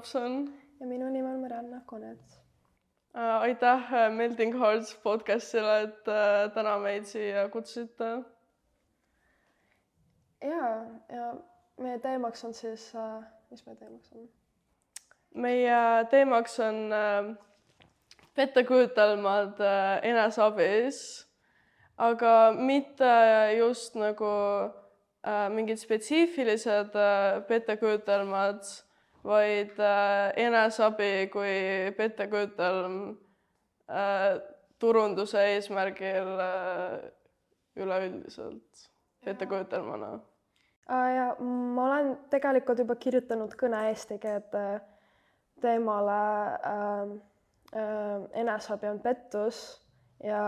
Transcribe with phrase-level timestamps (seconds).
[0.00, 0.54] Robson.
[0.80, 2.40] ja minu nimi on Marianna Konets.
[3.14, 8.08] aitäh Melting Hearts podcastile, et äh, täna meid siia kutsusite.
[10.40, 10.70] ja,
[11.12, 11.34] ja
[11.76, 14.26] meie teemaks on siis, äh, mis meie teemaks on?
[15.34, 15.76] meie
[16.10, 17.36] teemaks on äh,
[18.34, 19.60] pettekujutelmad
[20.02, 21.28] eneseabis,
[21.98, 23.16] aga mitte
[23.58, 24.36] just nagu
[25.52, 26.96] mingid spetsiifilised
[27.48, 28.64] pettekujutelmad
[29.24, 32.96] vaid äh, eneseabi kui pettekujutelm
[33.90, 34.40] äh,
[34.78, 37.10] turunduse eesmärgil äh,
[37.76, 38.88] üleüldiselt.
[39.24, 40.14] Pettekujutelmana
[40.90, 41.16] äh,.
[41.16, 44.64] ja ma olen tegelikult juba kirjutanud kõne eesti keelde
[45.60, 46.16] teemale
[46.72, 47.12] äh,
[47.76, 49.60] äh, eneseabi on pettus
[50.24, 50.42] ja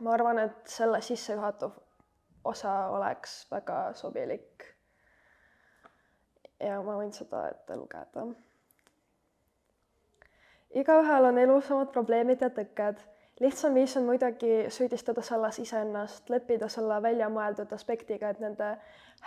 [0.00, 1.72] ma arvan, et selle sissejuhatav
[2.44, 4.75] osa oleks väga sobilik
[6.60, 8.26] ja ma võin seda ette lugeda.
[10.76, 13.00] igaühel on elus omad probleemid ja tõkked.
[13.40, 18.76] lihtsam viis on muidugi süüdistada selles iseennast, leppida selle väljamõeldud aspektiga, et nende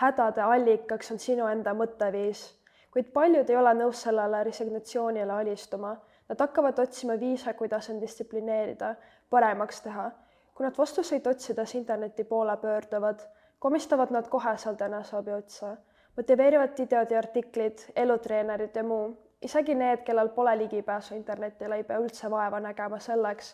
[0.02, 2.45] hädade allikaks on sinu enda mõtteviis.
[2.91, 5.97] kuid paljud ei ole nõus sellele resignatsioonile alistuma.
[6.30, 8.95] Nad hakkavad otsima viise, kuidas end distsiplineerida,
[9.30, 10.11] paremaks teha.
[10.55, 13.19] kui nad vastuseid otsides interneti poole pöörduvad,
[13.59, 15.78] komistavad nad koheselt eneseabi otsa
[16.18, 22.00] motiveerivad videod ja artiklid, elutreenerid ja muu, isegi need, kellel pole ligipääsu internetile, ei pea
[22.00, 23.53] üldse vaeva nägema selleks,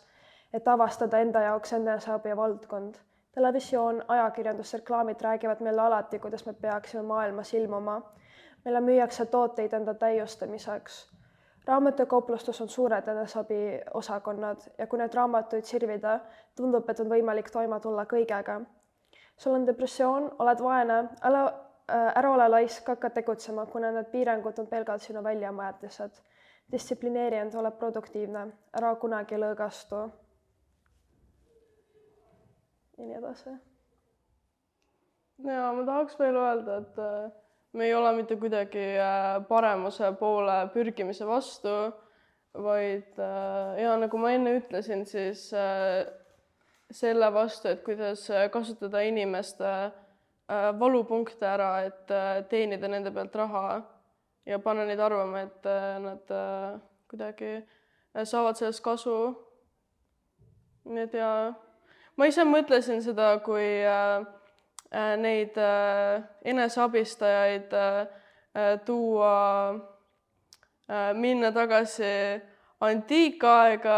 [0.53, 2.95] et avastada enda jaoks eneseabi valdkond.
[3.35, 8.01] televisioon, ajakirjandus, reklaamid räägivad meile alati, kuidas me peaksime maailmas ilmuma.
[8.65, 11.11] meile müüakse tooteid enda täiustamiseks.
[11.67, 16.19] raamatukauplustes on suured eneseabi osakonnad ja kui neid raamatuid sirvida,
[16.55, 18.61] tundub, et on võimalik toime tulla kõigega.
[19.37, 24.67] sul on depressioon, oled vaene, ära ära ole laisk, hakka tegutsema, kuna need piirangud on
[24.67, 26.21] pelgalt sinu väljamõeldised.
[26.71, 29.95] distsiplineeri end, ole produktiivne, ära kunagi lõõgastu.
[32.97, 33.49] ja nii edasi.
[35.45, 37.31] ja ma tahaks veel öelda, et äh,
[37.73, 41.75] me ei ole mitte kuidagi äh, paremuse poole pürgimise vastu,
[42.53, 43.17] vaid
[43.77, 45.49] ja nagu ma enne ütlesin, siis
[46.91, 50.04] selle vastu, et kuidas kasutada inimeste Äh,
[50.79, 53.81] valupunkte ära, et äh, teenida nende pealt raha
[54.45, 56.33] ja panna neid arvama, et äh, nad
[57.09, 57.63] kuidagi
[58.23, 59.17] saavad sellest kasu.
[60.85, 61.29] nii et ja
[62.17, 63.81] ma ise mõtlesin seda, kui
[65.17, 65.57] neid
[66.45, 67.73] eneseabistajaid
[68.85, 69.33] tuua,
[71.17, 72.13] minna tagasi
[72.85, 73.97] antiikaega,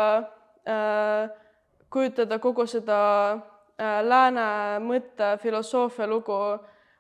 [1.92, 3.02] kujutada kogu seda
[3.36, 6.38] Äh, lääne mõtte filosoofia lugu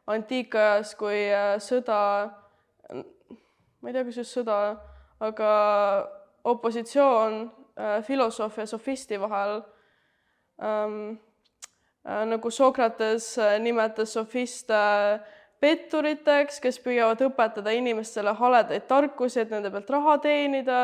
[0.07, 2.01] antiikajas, kui äh, sõda,
[2.93, 4.57] ma ei tea, kas just sõda,
[5.23, 5.51] aga
[6.47, 9.61] opositsioon äh, filosoofi ja sofisti vahel
[10.61, 11.17] ähm,.
[12.07, 14.77] nagu Sokrates nimetas sofiste
[15.59, 20.77] petturiteks, kes püüavad õpetada inimestele haledaid tarkusi, et nende pealt raha teenida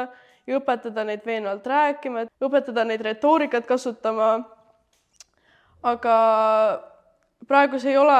[0.44, 4.34] ja õpetada neid veenvalt rääkima, õpetada neid retoorikat kasutama
[5.84, 6.18] aga
[7.48, 8.20] praegu see ei ole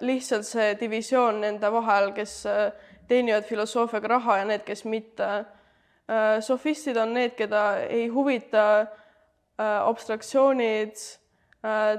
[0.00, 2.70] lihtsalt see divisioon nende vahel, kes äh,
[3.08, 5.28] teenivad filosoofiaga raha ja need, kes mitte.
[6.08, 10.96] Äh, sofistid on need, keda ei huvita äh, abstraktsioonid,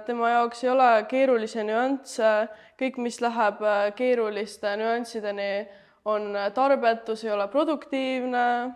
[0.04, 2.32] tema jaoks ei ole keerulisi nüansse,
[2.76, 3.62] kõik, mis läheb
[3.96, 5.46] keeruliste nüanssideni,
[6.04, 8.74] on tarbetus, ei ole produktiivne.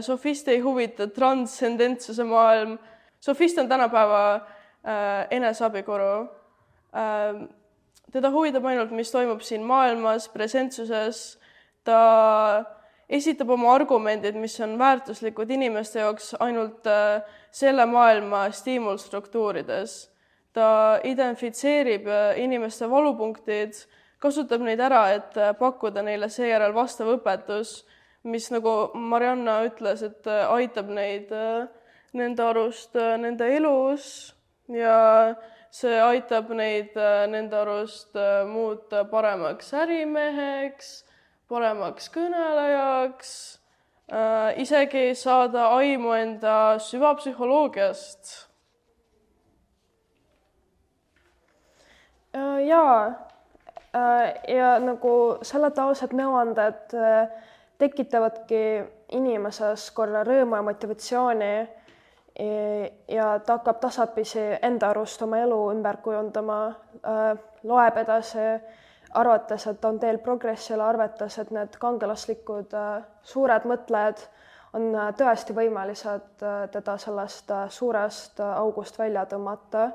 [0.00, 2.78] sofist ei huvita transcendentsuse maailm.
[3.18, 4.46] sofist on tänapäeva
[5.30, 6.28] eneseabikoru.
[6.94, 7.44] Ähm,
[8.12, 11.38] teda huvitab ainult, mis toimub siin maailmas, presentsuses.
[11.84, 12.64] ta
[13.08, 20.10] esitab oma argumendid, mis on väärtuslikud inimeste jaoks ainult äh, selle maailma stiimulstruktuurides.
[20.52, 23.74] ta identifitseerib äh, inimeste valupunktid,
[24.18, 27.84] kasutab neid ära, et pakkuda neile seejärel vastav õpetus,
[28.22, 31.28] mis nagu Marianna ütles, et aitab neid
[32.14, 34.34] nende arust nende elus
[34.68, 35.34] ja
[35.74, 40.94] see aitab neid äh, nende arust äh, muuta paremaks ärimeheks,
[41.50, 43.30] paremaks kõnelejaks,
[44.08, 48.34] äh, isegi saada aimu enda süvapsühholoogiast.
[52.66, 53.12] jaa,
[54.50, 55.10] ja nagu
[55.46, 56.90] selle taustal nõuanded
[57.78, 58.62] tekitavadki
[59.14, 61.52] inimeses korra rõõmu ja motivatsiooni
[63.08, 66.56] ja ta hakkab tasapisi enda arust oma elu ümber kujundama,
[67.06, 68.48] äh, loeb edasi,
[69.14, 72.74] arvates, et on teel progressile, arvates, et need kangelaslikud
[73.22, 74.24] suured mõtlejad
[74.74, 76.42] on tõesti võimelised
[76.74, 79.90] teda sellest suurest august välja tõmmata.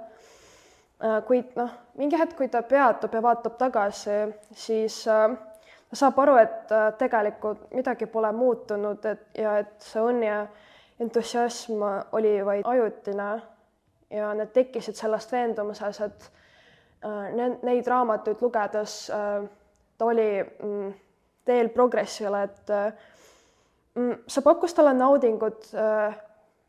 [1.27, 4.17] kuid noh, mingi hetk, kui ta peatub ja vaatab tagasi,
[4.51, 10.41] siis ta saab aru, et tegelikult midagi pole muutunud, et ja et see õnn ja
[10.99, 11.81] entusiasm
[12.11, 13.41] oli vaid ajutine
[14.09, 16.31] ja need tekkisid sellest veendumuses, et
[17.05, 17.29] äh,
[17.63, 19.43] neid raamatuid lugedes äh,
[19.97, 20.93] ta oli mm,
[21.45, 22.93] teel progressile, et äh,
[23.95, 25.71] mm, see pakkus talle naudingut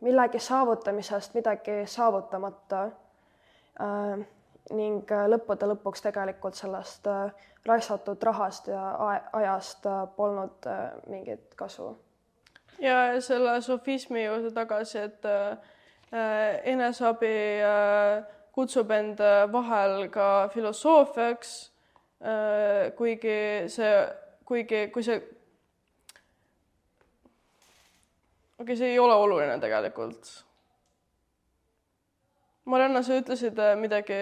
[0.00, 2.86] millegi saavutamisest midagi saavutamata
[4.76, 7.08] ning lõppude lõpuks tegelikult sellest
[7.68, 8.84] raisatud rahast ja
[9.36, 9.84] ajast
[10.16, 10.68] polnud
[11.08, 11.90] mingit kasu.
[12.80, 15.28] Ja selle sofismi juurde tagasi, et
[16.12, 21.70] Äh, eneseabi äh, kutsub end äh, vahel ka filosoofiaks,
[22.98, 23.36] kuigi
[23.70, 23.92] see,
[24.44, 25.20] kuigi kui see,
[28.58, 30.32] okei okay,, see ei ole oluline tegelikult.
[32.66, 34.18] Marianna, sa ütlesid midagi,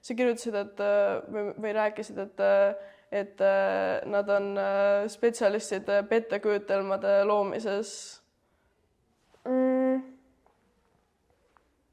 [0.00, 0.80] sa kirjutasid, et
[1.26, 2.46] või, või rääkisid, et
[3.12, 3.40] et
[4.08, 4.54] nad on
[5.12, 7.90] spetsialistid pettekujutelmade loomises
[9.44, 9.82] mm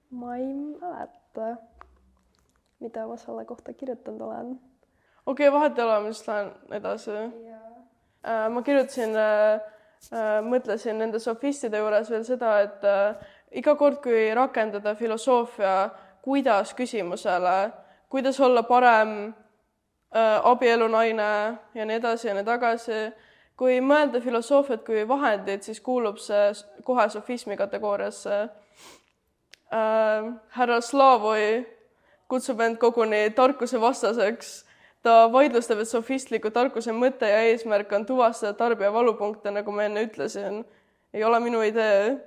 [0.10, 1.56] ma ei mäleta,
[2.80, 4.60] mida ma selle kohta kirjutanud olen.
[5.26, 7.12] okei okay,, vahet ei ole, ma siis lähen edasi.
[8.28, 9.62] Äh, ma kirjutasin äh,,
[10.14, 13.30] äh, mõtlesin nende sofistide juures veel seda, et äh,
[13.62, 15.76] iga kord, kui rakendada filosoofia
[16.26, 17.72] kuidas küsimusele,
[18.10, 19.49] kuidas olla parem äh,
[20.44, 23.02] abielunaine ja nii edasi ja nii tagasi,
[23.60, 26.54] kui mõelda filosoofiat kui vahendit, siis kuulub see
[26.88, 28.38] kohe sofismi kategooriasse
[29.74, 31.66] äh, härra Slavoi
[32.30, 34.66] kutsub end koguni tarkuse vastaseks.
[35.04, 40.04] ta vaidlustab, et sofistliku tarkuse mõte ja eesmärk on tuvastada tarbija valupunkte, nagu ma enne
[40.08, 40.66] ütlesin.
[41.14, 42.18] ei ole minu idee,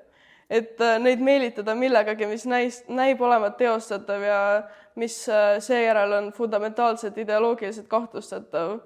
[0.50, 4.40] et äh, neid meelitada millegagi, mis näis, näib olevat teostatav ja
[4.96, 8.80] mis äh, seejärel on fundamentaalselt ideoloogiliselt kahtlustatav.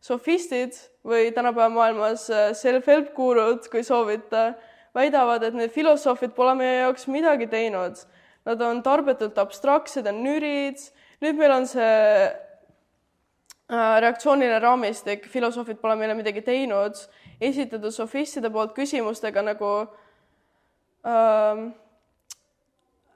[0.00, 0.72] sofistid
[1.04, 4.54] või tänapäeva maailmas äh, self-help gurud, kui soovite
[4.96, 8.00] väidavad, et need filosoofid pole meie jaoks midagi teinud.
[8.48, 10.80] Nad on tarbetult abstraktsed ja nürid.
[11.20, 11.84] nüüd meil on see
[13.68, 16.96] äh, reaktsiooniline raamistik, filosoofid pole meile midagi teinud,
[17.40, 19.74] esitatud sofistide poolt küsimustega nagu
[21.04, 21.72] ähm,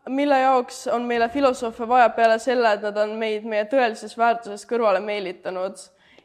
[0.08, 4.68] mille jaoks on meile filosoofe vaja peale selle, et nad on meid meie tõelisest väärtusest
[4.68, 5.78] kõrvale meelitanud,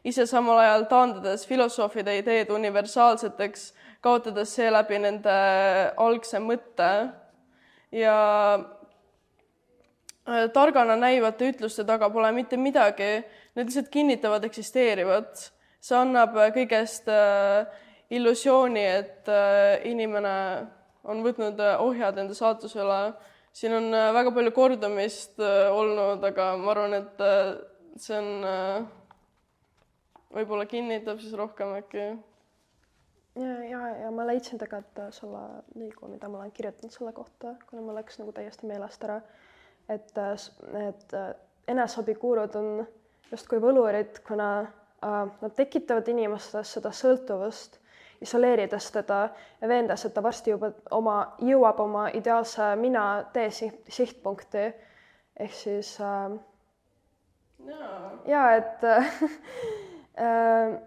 [0.03, 5.35] ise samal ajal taandades filosoofide ideed universaalseteks kaotades seeläbi nende
[5.99, 6.89] algse mõtte
[7.91, 8.17] ja
[10.29, 13.23] äh, targana näivate ütluste taga pole mitte midagi,
[13.55, 15.51] need lihtsalt kinnitavad eksisteerivat.
[15.79, 17.65] see annab kõigest äh,
[18.11, 20.67] illusiooni, et äh, inimene
[21.03, 23.13] on võtnud ohjad enda saatuse üle.
[23.53, 27.23] Siin on väga palju kordumist olnud, aga ma arvan, et
[27.99, 28.87] see on,
[30.35, 32.11] võib-olla kinnitab siis rohkem äkki
[33.39, 35.43] ja, ja, ja ma leidsin tegelikult äh, selle
[35.77, 39.19] lõigu, mida ma olen kirjutanud selle kohta, kuna mul läks nagu täiesti meelest ära.
[39.89, 40.11] et
[40.73, 41.35] need äh, äh,
[41.73, 42.67] eneseabikuurud on
[43.31, 47.78] justkui võlurid, kuna äh, nad tekitavad inimestes seda sõltuvust,
[48.21, 49.29] isoleerides teda
[49.61, 54.67] ja veendes, et ta varsti juba oma, jõuab oma ideaalse mina tee siht, sihtpunkti.
[55.39, 56.29] ehk siis äh,
[57.65, 57.89] no.
[58.27, 58.83] ja et
[60.19, 60.79] äh,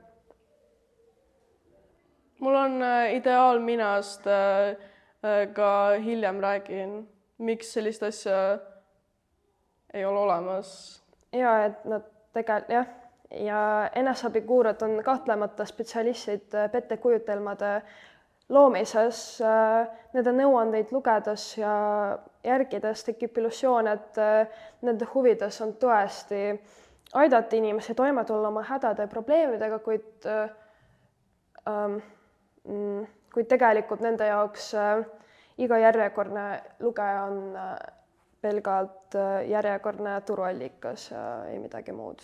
[2.39, 4.77] mul on äh, ideaal minast, äh,
[5.23, 7.09] äh, ka hiljem räägin,
[7.39, 8.59] miks sellist asja
[9.95, 11.03] ei ole olemas.
[11.33, 12.87] ja et nad tegelikult jah,
[13.35, 17.83] ja eneseabikuurad on kahtlemata spetsialistid pettekujutelmade
[18.49, 19.41] loomises.
[20.12, 21.75] Nende nõuandeid lugedes ja
[22.45, 24.21] järgides tekib illusioon, et
[24.83, 26.43] nende huvides on tõesti
[27.15, 31.97] aidata inimesi toime tulla oma hädade ja probleemidega, kuid ähm,
[32.69, 35.01] Mm, kuid tegelikult nende jaoks äh,
[35.59, 36.45] iga järjekordne
[36.85, 37.73] lugeja on äh,
[38.41, 42.23] pelgalt äh, järjekordne turuallikas ja ei midagi muud.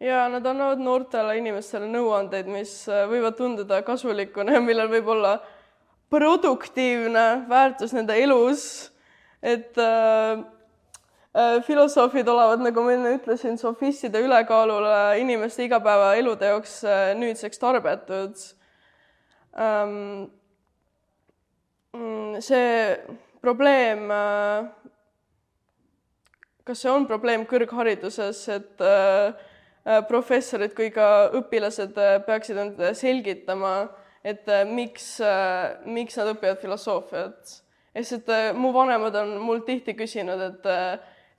[0.00, 2.72] Ja nad annavad noortele inimestele nõuandeid, mis
[3.10, 5.38] võivad tunduda kasulikuna ja millel võib olla
[6.10, 8.92] produktiivne väärtus nende elus.
[9.42, 10.40] et äh,
[11.66, 16.80] filosoofid olevat, nagu ma enne ütlesin, sofistide ülekaalule inimeste igapäevaelude jaoks
[17.18, 18.34] nüüdseks tarbetud
[19.54, 20.26] ähm,
[22.40, 22.96] see
[23.40, 24.66] probleem, äh,
[26.64, 29.47] kas see on probleem kõrghariduses, et äh, äh,
[30.08, 33.88] professorid kui ka õpilased äh, peaksid endale selgitama,
[34.26, 35.20] et miks,
[35.86, 37.52] miks nad õpivad filosoofiat.
[37.94, 38.28] lihtsalt
[38.58, 40.66] mu vanemad on mul tihti küsinud, et,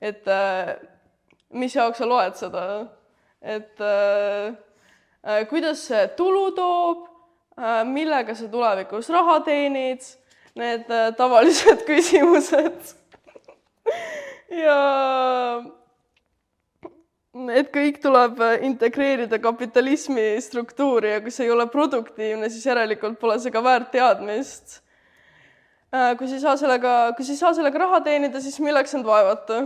[0.01, 0.29] et
[1.51, 2.63] mis jaoks sa loed seda,
[3.44, 3.84] et
[5.51, 7.03] kuidas see tulu toob,
[7.91, 10.08] millega sa tulevikus raha teenid,
[10.58, 10.89] need
[11.20, 12.96] tavalised küsimused
[14.50, 14.79] ja
[17.53, 23.38] et kõik tuleb integreerida kapitalismi struktuuri ja kui see ei ole produktiivne, siis järelikult pole
[23.41, 24.79] see ka väärt teadmist.
[25.93, 28.93] Äh, kui sa ei saa sellega, kui sa ei saa sellega raha teenida, siis milleks
[28.98, 29.63] end vaevata?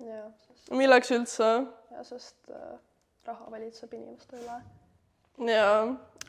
[0.00, 0.70] Sest...
[0.74, 1.50] milleks üldse?
[1.90, 2.78] ja sest äh,
[3.26, 4.60] raha valitseb inimeste üle.
[5.50, 5.66] ja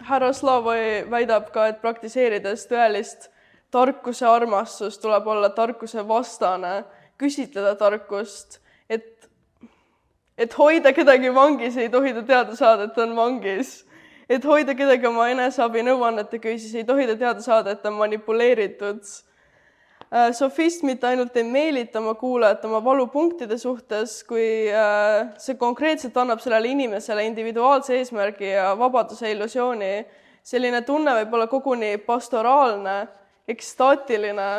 [0.09, 3.29] härra Slavoi väidab ka, et praktiseerides tõelist
[3.71, 6.81] tarkuse armastust tuleb olla tarkuse vastane,
[7.21, 8.61] küsitleda tarkust
[10.41, 13.83] et hoida kedagi vangis, ei tohi ta teada saada, et ta on vangis.
[14.31, 17.98] et hoida kedagi oma eneseabi nõuannete küüsis, ei tohi ta teada saada, et ta on
[18.00, 19.01] manipuleeritud.
[20.12, 26.17] Äh, sofist mitte ainult ei meelita oma kuulajat oma valupunktide suhtes, kui äh, see konkreetselt
[26.17, 29.93] annab sellele inimesele individuaalse eesmärgi ja vabaduse illusiooni.
[30.43, 32.95] selline tunne võib olla koguni pastoraalne,
[33.48, 34.50] ekstaatiline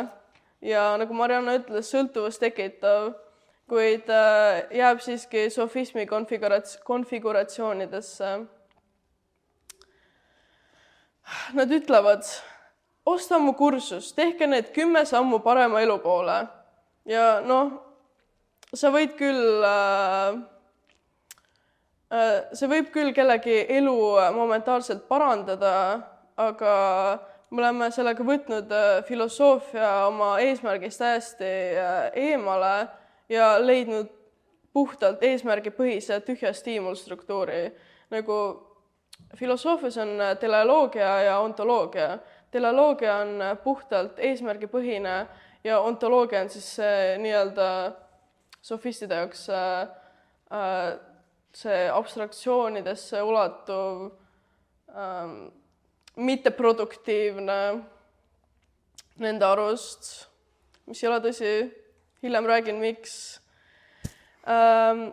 [0.61, 3.11] ja nagu Marianna ütles, sõltuvust tekitav
[3.73, 8.33] kuid äh, jääb siiski sofismi konfigurats-, konfiguratsioonidesse.
[11.57, 12.27] Nad ütlevad,
[13.05, 16.43] osta mu kursus, tehke need kümme sammu parema elu poole.
[17.09, 17.73] ja noh,
[18.75, 20.37] sa võid küll äh,
[22.13, 23.97] äh, see võib küll kellegi elu
[24.37, 25.75] momentaalselt parandada,
[26.37, 26.73] aga
[27.49, 28.71] me oleme sellega võtnud
[29.07, 31.55] filosoofia oma eesmärgist täiesti
[32.27, 32.75] eemale
[33.33, 34.11] ja leidnud
[34.73, 37.71] puhtalt eesmärgipõhise tühja stiimulstruktuuri.
[38.13, 38.35] nagu
[39.37, 42.19] filosoofias on teleoloogia ja ontoloogia.
[42.51, 45.27] teleoloogia on puhtalt eesmärgipõhine
[45.63, 47.67] ja ontoloogia on siis see nii-öelda
[48.61, 49.81] sofistide jaoks äh,
[50.53, 50.99] äh,
[51.53, 54.09] see abstraktsioonidesse ulatuv
[54.97, 55.47] ähm,
[56.15, 57.59] mitteproduktiivne
[59.21, 60.27] nende arust,
[60.89, 61.53] mis ei ole tõsi
[62.23, 63.41] hiljem räägin, miks.
[64.47, 65.11] Ähm,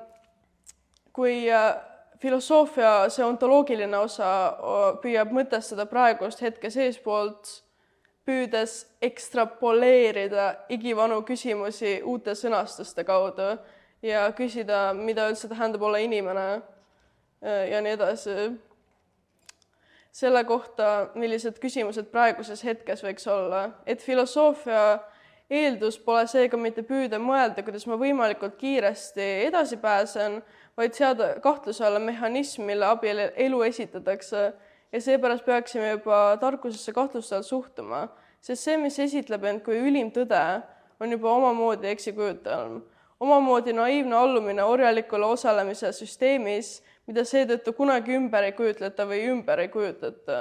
[1.12, 1.74] kui äh,
[2.22, 4.30] filosoofia, see ontoloogiline osa
[5.02, 7.50] püüab mõtestada praegust hetke seespoolt,
[8.26, 13.54] püüdes ekstrapoleerida igivanu küsimusi uute sõnastuste kaudu
[14.06, 18.50] ja küsida, mida üldse tähendab olla inimene äh, ja nii edasi.
[20.12, 24.98] selle kohta, millised küsimused praeguses hetkes võiks olla, et filosoofia
[25.50, 30.38] eeldus pole seega mitte püüda mõelda, kuidas ma võimalikult kiiresti edasi pääsen,
[30.78, 34.50] vaid seada kahtluse alla mehhanism, mille abil elu esitatakse.
[34.90, 38.09] Ja seepärast peaksime juba tarkusesse kahtlustavalt suhtuma,
[38.42, 40.40] sest see, mis esitleb end kui ülim tõde,
[41.00, 42.80] on juba omamoodi eksikujutelm,
[43.23, 49.71] omamoodi naiivne allumine orjalikule osalemise süsteemis, mida seetõttu kunagi ümber ei kujutleta või ümber ei
[49.71, 50.40] kujutata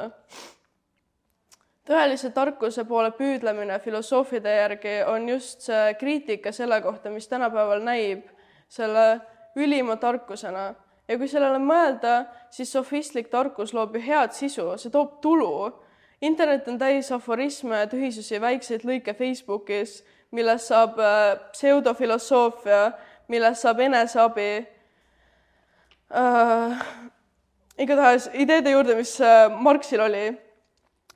[1.89, 8.27] tõelise tarkuse poole püüdlemine filosoofide järgi on just see kriitika selle kohta, mis tänapäeval näib
[8.69, 9.19] selle
[9.57, 10.69] ülima tarkusena
[11.09, 15.71] ja kui sellele mõelda, siis sofistlik tarkus loob ju head sisu, see toob tulu.
[16.21, 22.91] internet on täis aforisme tühisusi, väikseid lõike Facebookis, millest saab äh, pseudofilosoofia,
[23.27, 24.67] millest saab eneseabi
[26.13, 26.85] äh,.
[27.77, 30.48] igatahes ideede juurde, mis äh, Marxil oli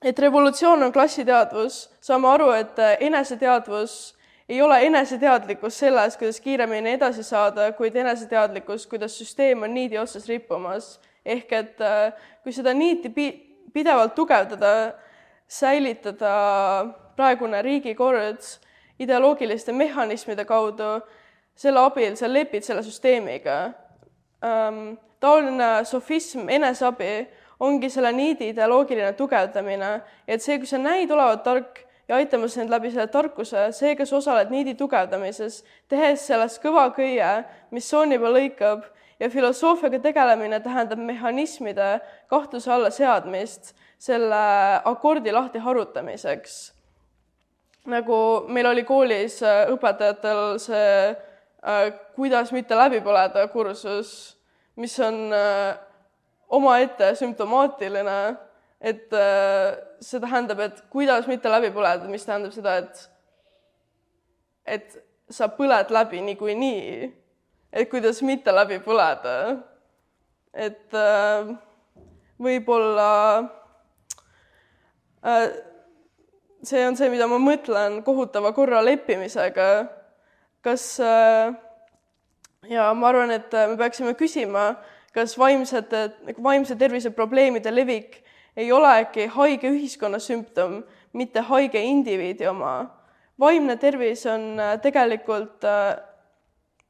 [0.03, 4.15] et revolutsioon on klassiteadvus, saame aru, et äh, eneseteadvus
[4.49, 10.27] ei ole eneseteadlikkus selles, kuidas kiiremini edasi saada, kuid eneseteadlikkus, kuidas süsteem on niidi otsas
[10.27, 10.99] rippumas.
[11.25, 12.11] ehk et äh,
[12.43, 13.37] kui seda niiti pi-,
[13.73, 14.93] pidevalt tugevdada,
[15.47, 16.33] säilitada
[17.15, 18.43] praegune riigikord
[18.99, 20.99] ideoloogiliste mehhanismide kaudu,
[21.55, 23.73] selle abil sa lepid selle süsteemiga.
[24.43, 27.27] Ähm, taoline sofism, eneseabi
[27.59, 29.95] ongi selle niidi ideoloogiline tugevdamine,
[30.27, 34.11] et see, kui sa näid olevat tark ja aitamas sind läbi selle tarkuse, see, kes
[34.13, 37.29] osaled niidi tugevdamises, tehes sellest kõva köie,
[37.71, 38.83] mis sooni peal lõikab
[39.19, 41.99] ja filosoofiaga tegelemine tähendab mehhanismide
[42.31, 44.43] kahtluse alla seadmist selle
[44.85, 46.73] akordi lahti harutamiseks.
[47.85, 48.17] nagu
[48.47, 54.37] meil oli koolis äh, õpetajatel see äh, kuidas mitte läbi põleda kursus,
[54.75, 55.75] mis on äh,
[56.53, 58.19] omaette sümptomaatiline,
[58.83, 63.09] et äh, see tähendab, et kuidas mitte läbi põleda, mis tähendab seda, et
[64.75, 64.95] et
[65.33, 67.09] sa põled läbi niikuinii,
[67.73, 69.57] et kuidas mitte läbi põleda.
[70.53, 71.53] et äh,
[72.37, 73.09] võib-olla
[75.25, 75.47] äh,
[76.61, 79.69] see on see, mida ma mõtlen kohutava korra leppimisega.
[80.63, 80.99] kas
[82.69, 84.75] ja ma arvan, et me peaksime küsima,
[85.13, 88.23] kas vaimsete, nagu vaimse tervise probleemide levik
[88.57, 90.81] ei ole äkki haige ühiskonna sümptom,
[91.13, 92.99] mitte haige indiviidi oma.
[93.39, 95.97] vaimne tervis on äh, tegelikult äh,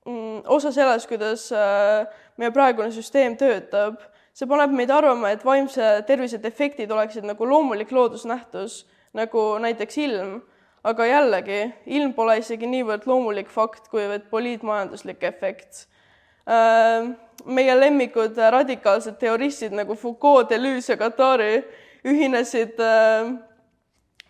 [0.05, 4.01] mm, osa sellest, kuidas äh, meie praegune süsteem töötab.
[4.33, 10.41] see paneb meid arvama, et vaimse tervise defektid oleksid nagu loomulik loodusnähtus, nagu näiteks ilm.
[10.83, 15.87] aga jällegi, ilm pole isegi niivõrd loomulik fakt, kuivõrd poliitmajanduslik efekt
[16.45, 21.63] meie lemmikud radikaalsed teoristid nagu Foucault, Deleuze ja Guattari
[22.03, 22.79] ühinesid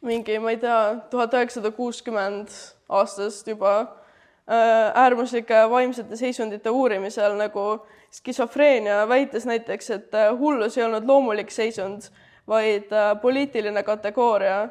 [0.03, 0.79] mingi, ma ei tea,
[1.11, 2.51] tuhat üheksasada kuuskümmend
[2.91, 7.65] aastast juba äh, äärmuslike vaimsete seisundite uurimisel nagu
[8.13, 12.09] skisofreenia, väites näiteks, et äh, hullus ei olnud loomulik seisund,
[12.47, 14.67] vaid äh, poliitiline kategooria.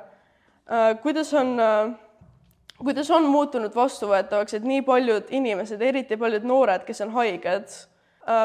[1.02, 1.58] kuidas on,
[2.84, 7.70] kuidas on muutunud vastuvõetavaks, et nii paljud inimesed, eriti paljud noored, kes on haiged,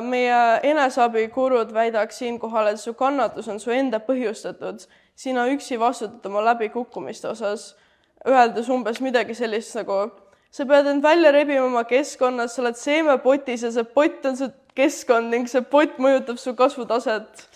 [0.05, 6.43] meie eneseabikurud väidaks siinkohal, et su kannatus on su enda põhjustatud sina üksi vastutad oma
[6.45, 7.75] läbikukkumiste osas,
[8.27, 9.99] öeldes umbes midagi sellist nagu
[10.51, 14.49] sa pead end välja rebima oma keskkonnas, sa oled seemepotis ja see pott on su
[14.77, 17.47] keskkond ning see pott mõjutab su kasvutaset.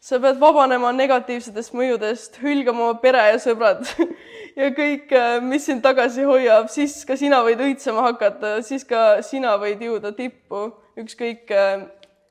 [0.00, 3.82] Sa pead vabanema negatiivsetest mõjudest, hülgama oma pere ja sõbrad
[4.60, 9.20] ja kõik, äh, mis sind tagasi hoiab, siis ka sina võid õitsema hakata, siis ka
[9.26, 11.86] sina võid jõuda tippu, ükskõik äh,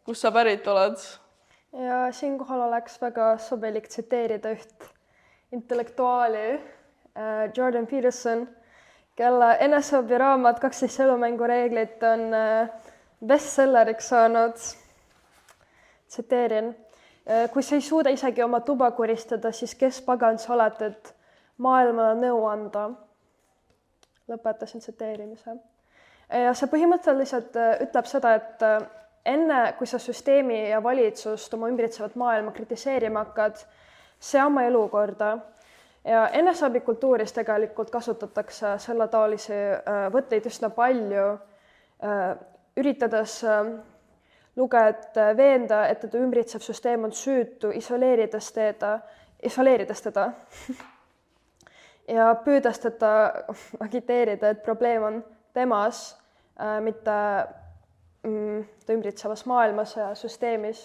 [0.08, 1.00] kust sa pärit oled
[1.78, 4.88] ja siinkohal oleks väga sobilik tsiteerida üht
[5.52, 8.48] intellektuaali äh,, Jordan Peterson,
[9.20, 12.32] kelle eneseabiraamat Kaksteist elumängureeglit on
[13.26, 14.58] bestselleriks saanud.
[16.08, 16.76] tsiteerin.
[17.54, 21.14] Kui sa ei suuda isegi oma tuba kuristada, siis kes pagan sa oled, et
[21.58, 22.90] maailmale nõu anda?
[24.28, 25.56] lõpetasin tsiteerimise.
[26.44, 28.88] ja see põhimõtteliselt äh, ütleb seda, et äh,
[29.26, 33.64] enne, kui sa süsteemi ja valitsust, oma ümbritsevat maailma kritiseerima hakkad,
[34.20, 35.38] sea oma elukorda
[36.08, 41.28] ja eneseabikultuuris tegelikult kasutatakse selletaolisi äh, võtteid üsna palju,
[42.04, 42.30] äh,
[42.78, 43.72] üritades äh,
[44.58, 49.00] lugejat veenda, et teda ümbritsev süsteem on süütu, isoleerides teda,
[49.44, 50.32] isoleerides teda.
[52.08, 53.10] Ja püüdes teda
[53.84, 55.18] agiteerida, et probleem on
[55.54, 56.14] temas,
[56.80, 57.16] mitte
[58.28, 60.80] Mm, ümbritsevas maailmas ja süsteemis,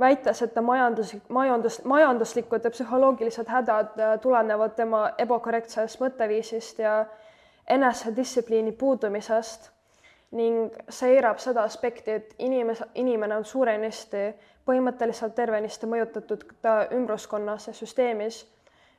[0.00, 6.96] väites, et ta majanduslik, majandus, majanduslikud ja psühholoogilised hädad äh, tulenevad tema ebakorrektsest mõtteviisist ja
[7.76, 9.70] enesedistsipliini puudumisest
[10.32, 14.26] ning see eirab seda aspekti, et inimese, inimene on suurenisti,
[14.66, 18.40] põhimõtteliselt tervenisti mõjutatud ta ümbruskonnas ja süsteemis,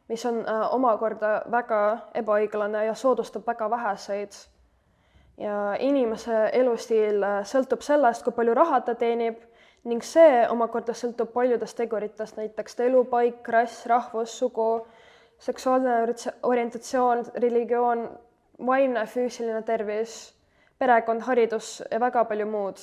[0.07, 1.81] mis on äh, omakorda väga
[2.15, 4.37] ebaõiglane ja soodustab väga väheseid.
[5.37, 9.43] Ja inimese elustiil äh, sõltub sellest, kui palju raha ta teenib
[9.87, 14.87] ning see omakorda sõltub paljudest teguritest, näiteks ta elupaik, rass, rahvus, sugu,
[15.39, 18.07] seksuaalne orientatsioon, religioon,
[18.65, 20.17] vaimne, füüsiline tervis,
[20.79, 22.77] perekond, haridus ja väga palju muud.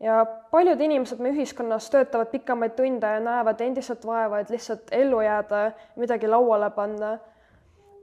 [0.00, 5.20] ja paljud inimesed meie ühiskonnas töötavad pikemaid tunde ja näevad endiselt vaeva, et lihtsalt ellu
[5.20, 7.18] jääda, midagi lauale panna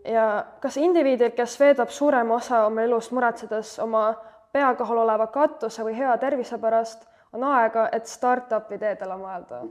[0.06, 4.14] ja kas indiviidil, kes veedab suurema osa oma elust muretsedes oma
[4.54, 9.66] pea kohal oleva katuse või hea tervise pärast, on aega, et startup ideedele mõelda?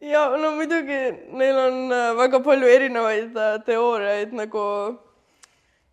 [0.00, 1.00] ja no muidugi
[1.36, 4.62] neil on äh, väga palju erinevaid äh, teooriaid, nagu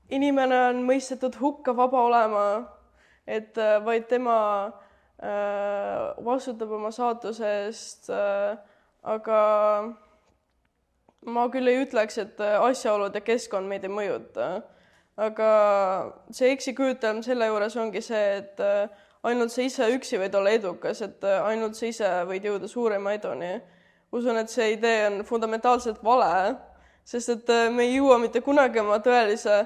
[0.10, 2.48] inimene on mõistetud hukka vaba olema,
[3.28, 4.39] et äh, vaid tema
[6.22, 8.12] vastutab oma saatuse eest,
[9.02, 9.38] aga
[11.26, 14.48] ma küll ei ütleks, et äh, asjaolud ja keskkond meid ei mõjuta,
[15.20, 15.50] aga
[16.36, 18.88] see eksiküütelm selle juures ongi see, et äh,
[19.28, 23.15] ainult sa ise üksi võid olla edukas, et äh, ainult sa ise võid jõuda suurema
[23.17, 23.58] eduni.
[24.12, 26.56] usun, et see idee on fundamentaalselt vale,
[27.04, 29.65] sest et me ei jõua mitte kunagi oma tõelise,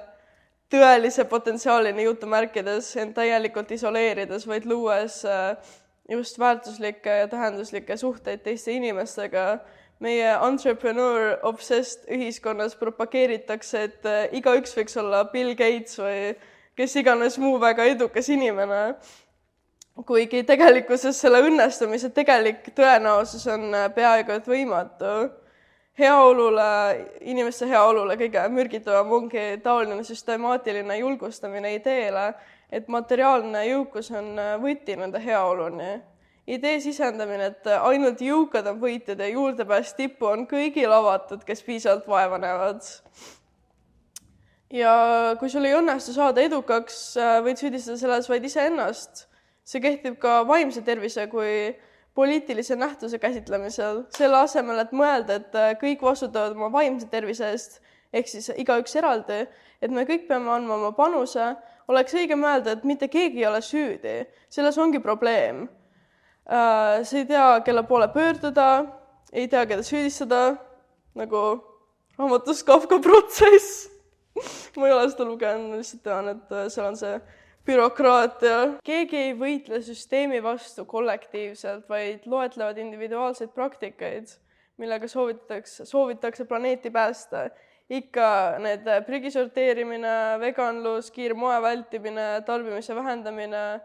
[0.71, 5.21] tõelise potentsiaalini jutumärkides end täielikult isoleerides, vaid luues
[6.09, 9.59] just väärtuslikke ja tähenduslikke suhteid teiste inimestega
[10.01, 16.31] meie entrepreneur obsessed ühiskonnas propageeritakse, et äh, igaüks võiks olla Bill Gates või
[16.77, 18.95] kes iganes muu väga edukas inimene.
[20.07, 25.13] kuigi tegelikkuses selle õnnestumise tegelik tõenäosus on äh, peaaegu et võimatu.
[26.01, 26.69] Heaolule,
[27.21, 32.31] inimeste heaolule kõige mürgitavam ongi taoline süstemaatiline julgustamine ideele,
[32.71, 34.33] et materiaalne jõukus on
[34.63, 35.91] võti nende heaoluni
[36.51, 42.07] idee sisendamine, et ainult jõukad on võitjad ja juurdepääs tippu on kõigil avatud, kes piisavalt
[42.09, 42.81] vaeva näevad.
[44.71, 49.27] ja kui sul ei õnnestu saada edukaks, võid süüdistada selles vaid iseennast.
[49.63, 51.75] see kehtib ka vaimse tervise kui
[52.15, 57.79] poliitilise nähtuse käsitlemisel, selle asemel, et mõelda, et kõik vastutavad oma vaimse tervise eest,
[58.13, 59.45] ehk siis igaüks eraldi,
[59.81, 61.53] et me kõik peame andma oma panuse,
[61.91, 64.15] oleks õige mõelda, et mitte keegi ei ole süüdi,
[64.51, 65.65] selles ongi probleem.
[66.51, 68.67] Äh, sa ei tea, kelle poole pöörduda,
[69.31, 70.41] ei tea, keda süüdistada,
[71.15, 71.43] nagu
[72.17, 73.87] raamatus Kafka protsess.
[74.77, 77.15] Ma ei ole seda lugenud, ma lihtsalt tean, et äh, seal on see
[77.65, 78.77] bürokraatia.
[78.83, 84.33] keegi ei võitle süsteemi vastu kollektiivselt, vaid loetlevad individuaalseid praktikaid,
[84.81, 87.49] millega soovitatakse, soovitakse planeeti päästa.
[87.91, 93.81] ikka need prügi sorteerimine, veganlus, kiire moe vältimine, tarbimise vähendamine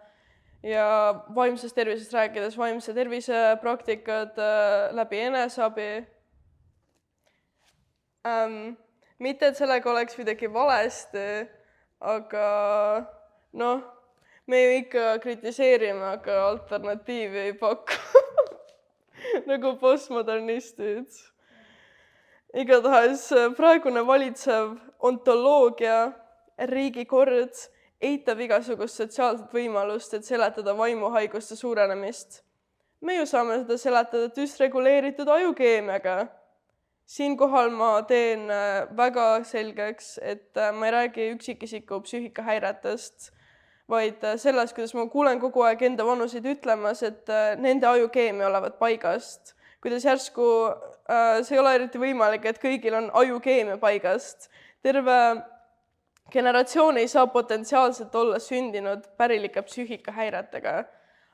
[0.62, 0.86] ja
[1.34, 6.06] vaimsest tervisest rääkides vaimse tervise praktikad äh, läbi eneseabi
[8.26, 8.76] ähm,.
[9.18, 11.48] mitte, et sellega oleks midagi valesti,
[12.00, 12.46] aga
[13.56, 13.80] noh,
[14.46, 17.96] me ju ikka kritiseerime, aga alternatiivi ei paku
[19.50, 21.08] nagu postmodernistid.
[22.54, 26.12] igatahes praegune valitsev ontoloogia,
[26.70, 27.66] riigikord
[28.00, 32.42] eitab igasugust sotsiaalset võimalust, et seletada vaimuhaiguste suurenemist.
[33.00, 36.28] me ju saame seda seletada düsreguleeritud ajukeemiaga.
[37.06, 43.32] siinkohal ma teen äh, väga selgeks, et äh, ma ei räägi üksikisiku psüühikahäiretest,
[43.90, 47.30] vaid äh, sellest, kuidas ma kuulen kogu aeg enda vanuseid ütlemas, et
[47.62, 50.46] nende ajukeemia olevat paigast, kuidas järsku
[51.46, 54.48] see ei ole eriti võimalik, et kõigil on ajukeemia paigast.
[54.82, 55.18] terve
[56.32, 60.84] generatsioon ei saa potentsiaalselt olla sündinud pärilike psüühikahäiretega.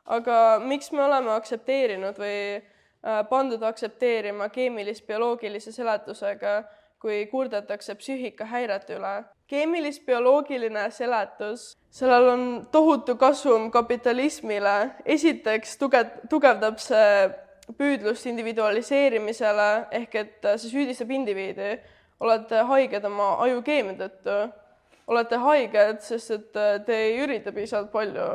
[0.06, 6.64] aga miks me oleme aktsepteerinud või äh, pandud aktsepteerima keemilis-bioloogilise seletusega,
[6.98, 9.14] kui kurdetakse psüühikahäirete üle?
[9.46, 14.90] keemilis-bioloogiline seletus, sellel on tohutu kasum kapitalismile.
[15.04, 17.28] esiteks tugev, tugevdab see
[17.78, 21.76] püüdlust individualiseerimisele ehk et see süüdistab indiviidi.
[22.20, 24.40] olete haiged oma ajukeemia tõttu
[25.06, 28.28] olete haiged, sest et äh, te ei ürita piisavalt palju.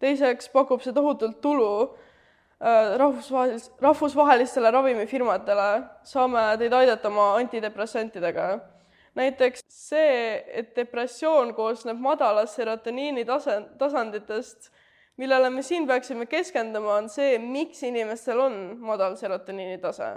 [0.00, 5.70] teiseks pakub see tohutult tulu äh, rahvusvahelis-, rahvusvahelistele ravimifirmadele,
[6.04, 8.50] saame teid aidata oma antidepressantidega.
[9.20, 10.14] Näiteks see,
[10.60, 14.70] et depressioon koosneb madalast serotoniini tase, tasanditest,
[15.20, 20.16] millele me siin peaksime keskenduma, on see, miks inimestel on madal serotoniini tase.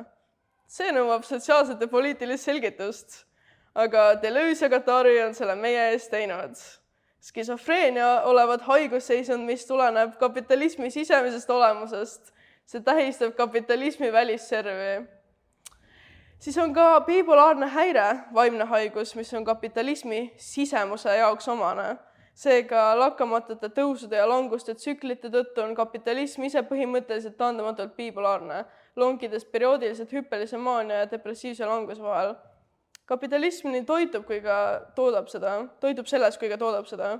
[0.74, 3.20] see nõuab sotsiaalset ja poliitilist selgitust
[3.76, 6.58] aga Deleuze ja Guattari on selle meie eest teinud.
[7.24, 12.34] skisofreenia olevat haigusseisund, mis tuleneb kapitalismi sisemisest olemusest.
[12.66, 15.08] see tähistab kapitalismi välisservi.
[16.44, 21.96] Siis on ka bipolaarne häire, vaimne haigus, mis on kapitalismi sisemuse jaoks omane
[22.36, 28.64] seega lakkamatute tõusude ja languste tsüklite tõttu on kapitalism ise põhimõtteliselt taandamatult bipolaarne,
[28.96, 32.34] lonkides perioodiliselt hüppelise maania ja depressiivse languse vahel
[33.06, 34.58] kapitalism nii toitub kui ka
[34.96, 37.18] toodab seda, toitub sellest, kui ka toodab seda.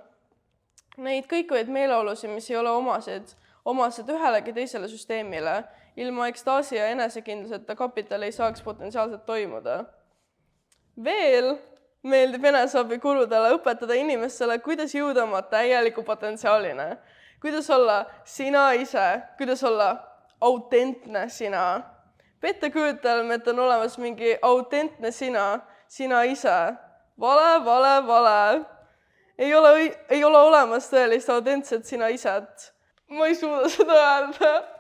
[1.04, 3.34] Neid kõikuvaid meeleolusid, mis ei ole omased,
[3.66, 5.64] omased ühelegi teisele süsteemile,
[5.98, 9.84] ilma ekstaasi ja enesekindluseta kapital ei saaks potentsiaalselt toimuda.
[11.04, 11.58] veel
[12.04, 16.96] meeldib eneseabi kuludele õpetada inimestele, kuidas jõuda oma täieliku potentsiaalini,
[17.42, 19.98] kuidas olla sina ise, kuidas olla
[20.42, 21.82] autentne sina.
[22.40, 26.74] pettekujutelm, et on olemas mingi autentne sina sina ise.
[27.20, 28.66] vale, vale, vale.
[29.38, 32.74] ei ole, ei ole olemas tõelist autentset sina iset.
[33.10, 34.73] ma ei suuda seda öelda.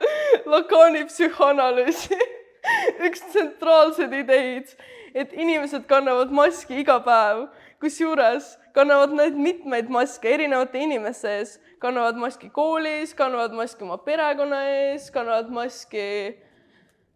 [0.52, 2.18] Lakaani psühhoanalüüsi.
[3.06, 4.72] Üks tsentraalseid ideid,
[5.14, 7.46] et inimesed kannavad maski iga päev,
[7.80, 14.60] kusjuures kannavad nad mitmeid maske erinevate inimeste ees, kannavad maski koolis, kannavad maski oma perekonna
[14.70, 16.04] ees, kannavad maski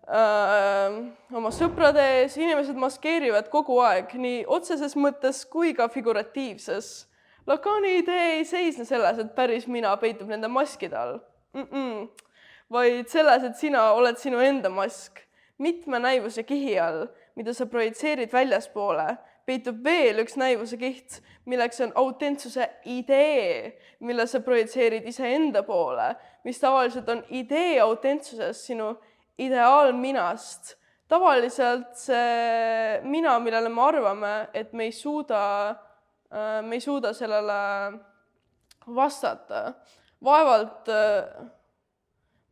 [0.08, 1.02] öö,
[1.38, 6.92] oma sõprade ees, inimesed maskeerivad kogu aeg nii otseses mõttes kui ka figuratiivses.
[7.46, 11.18] Lacani idee ei seisne selles, et päris mina peitub nende maskide all.
[11.54, 12.08] Mm, -mm.
[12.72, 15.20] Vaid selles, et sina oled sinu enda mask.
[15.62, 17.04] mitme näivuse kihi all,
[17.38, 19.12] mida sa projitseerid väljaspoole,
[19.46, 26.08] peitub veel üks näivuse kiht, milleks on autentsuse idee, mille sa projitseerid iseenda poole,
[26.44, 28.92] mis tavaliselt on idee autentsusest sinu
[29.38, 30.76] ideaalminast.
[31.12, 35.40] tavaliselt see mina, millele me arvame, et me ei suuda,
[36.32, 37.58] äh, me ei suuda sellele
[38.86, 39.74] vastata,
[40.24, 41.50] vaevalt, äh,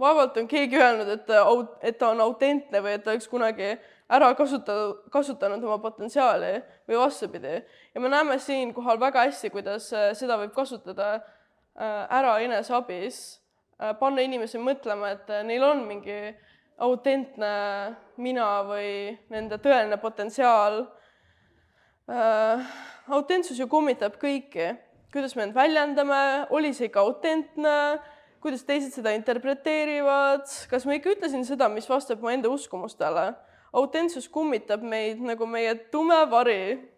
[0.00, 1.44] vaevalt on keegi öelnud, et ta
[1.82, 3.74] et ta on autentne või et ta oleks kunagi
[4.10, 6.54] ära kasutanud, kasutanud oma potentsiaali
[6.88, 7.62] või vastupidi.
[7.94, 13.40] ja me näeme siinkohal väga hästi, kuidas äh, seda võib kasutada äh, ära eneseabis,
[13.78, 16.34] äh, panna inimesi mõtlema, et neil on mingi
[16.80, 17.52] autentne
[18.16, 20.86] mina või nende tõeline potentsiaal.
[23.06, 24.72] autentsus ju kummitab kõiki,
[25.12, 28.00] kuidas me end väljendame, oli see ikka autentne,
[28.40, 33.34] kuidas teised seda interpreteerivad, kas ma ikka ütlesin seda, mis vastab mu enda uskumustele
[33.72, 36.90] autentsus kummitab meid nagu meie tume vari.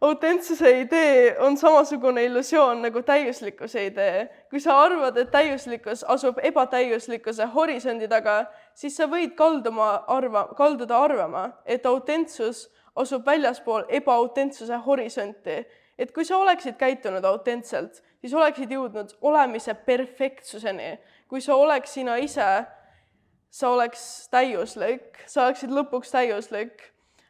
[0.00, 4.28] autentsuse idee on samasugune illusioon nagu täiuslikkuse idee.
[4.50, 10.98] kui sa arvad, et täiuslikkus asub ebatäiuslikkuse horisondi taga, siis sa võid kalduma arva, kalduda
[10.98, 15.66] arvama, et autentsus asub väljaspool ebaaautentsuse horisonti.
[15.98, 20.98] et kui sa oleksid käitunud autentselt, siis oleksid jõudnud olemise perfektsuseni.
[21.28, 22.66] kui sa oleks sina ise
[23.50, 26.82] sa oleks täiuslik, sa oleksid lõpuks täiuslik.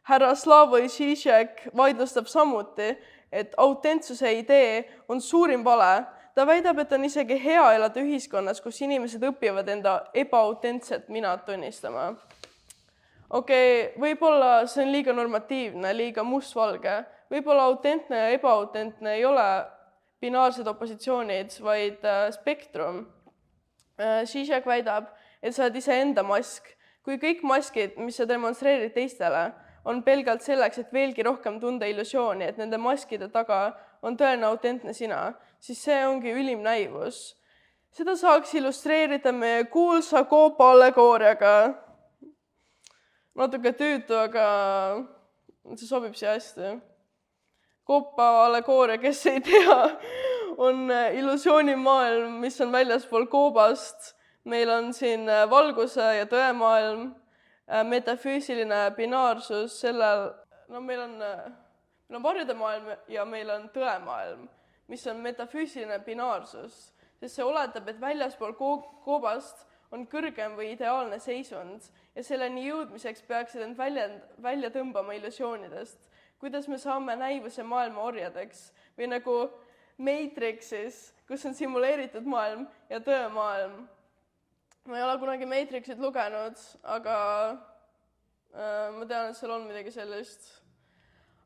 [0.03, 2.97] härra Slavoj Žižek vaidlustab samuti,
[3.33, 6.05] et autentsuse idee on suurim vale.
[6.35, 12.15] ta väidab, et on isegi hea elada ühiskonnas, kus inimesed õpivad enda ebaautentset minat tunnistama.
[13.31, 19.65] okei okay,, võib-olla see on liiga normatiivne, liiga mustvalge, võib-olla autentne ja ebaautentne ei ole
[20.21, 23.07] binaarsed opositsioonid, vaid äh, spektrum.
[24.01, 25.11] Äh, Žižek väidab
[25.43, 26.77] et sa oled iseenda mask.
[27.01, 29.47] kui kõik maskid, mis sa demonstreerid teistele,
[29.89, 33.73] on pelgalt selleks, et veelgi rohkem tunda illusiooni, et nende maskide taga
[34.05, 37.37] on tõeline autentne sina, siis see ongi ülim näivus.
[37.91, 41.75] seda saaks illustreerida meie kuulsa koopa allegooriaga.
[43.35, 44.47] natuke tüütu, aga
[45.75, 46.77] see sobib siia hästi.
[47.91, 49.83] Koopa allegooria, kes ei tea,
[50.63, 50.87] on
[51.19, 57.11] illusioonimaailm, mis on väljaspool koobast meil on siin äh, valguse ja tõemaailm,
[57.69, 60.31] äh, metafüüsiline binaarsus, sellel,
[60.69, 61.51] no meil on, äh,
[62.09, 64.49] meil on varjude maailm ja meil on tõemaailm,
[64.89, 66.79] mis on metafüüsiline binaarsus,
[67.21, 73.27] sest see oletab, et väljaspool ko-, koobast on kõrgem või ideaalne seisund ja selleni jõudmiseks
[73.29, 74.07] peaksid end välja,
[74.43, 75.99] välja tõmbama illusioonidest.
[76.41, 79.39] Kuidas me saame näivuse maailma orjadeks või nagu
[80.01, 83.83] Matrixis, kus on simuleeritud maailm ja tõemaailm
[84.85, 87.17] ma ei ole kunagi Matrixit lugenud, aga
[87.51, 90.57] äh, ma tean, et seal on midagi sellist.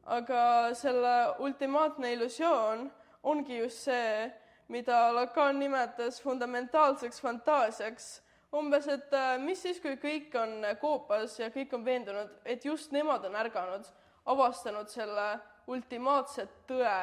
[0.04, 2.90] aga selle ultimaatne illusioon
[3.22, 4.30] ongi just see,
[4.68, 8.20] mida Lacan nimetas fundamentaalseks fantaasiaks.
[8.54, 12.92] umbes, et äh, mis siis, kui kõik on koopas ja kõik on veendunud, et just
[12.92, 13.88] nemad on ärganud,
[14.26, 15.26] avastanud selle
[15.66, 16.96] ultimaatse tõe,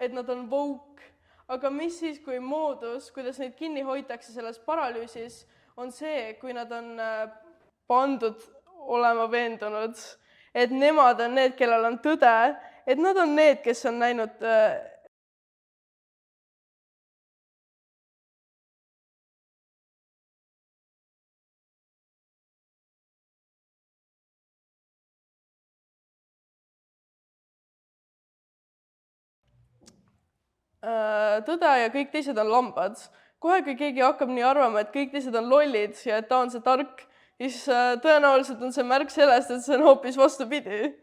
[0.00, 1.08] et nad on woke.
[1.50, 5.42] Aga mis siis, kui moodus, kuidas neid kinni hoitakse selles paralüüsis,
[5.76, 7.24] on see, kui nad on äh,
[7.90, 8.38] pandud
[8.86, 9.98] olema veendunud,
[10.54, 12.34] et nemad on need, kellel on tõde,
[12.86, 14.42] et nad on need, kes on näinud
[30.80, 32.96] tõde ja kõik teised on lambad.
[33.40, 36.50] kohe, kui keegi hakkab nii arvama, et kõik teised on lollid ja et ta on
[36.50, 37.06] see tark,
[37.40, 40.94] siis äh, tõenäoliselt on see märk sellest, et see on hoopis vastupidi.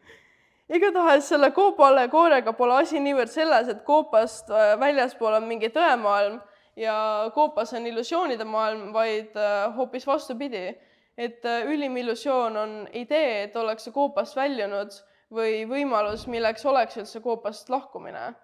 [0.69, 6.39] igatahes selle koopa allegooriaga pole asi niivõrd selles, et koopast äh, väljaspool on mingi tõemaailm
[6.77, 6.97] ja
[7.33, 9.33] koopas on illusioonide maailm, vaid
[9.75, 10.75] hoopis vastupidi.
[11.17, 14.93] et ülim illusioon on idee, et ollakse koopast väljunud
[15.33, 18.35] või võimalus, milleks oleks üldse koopast lahkumine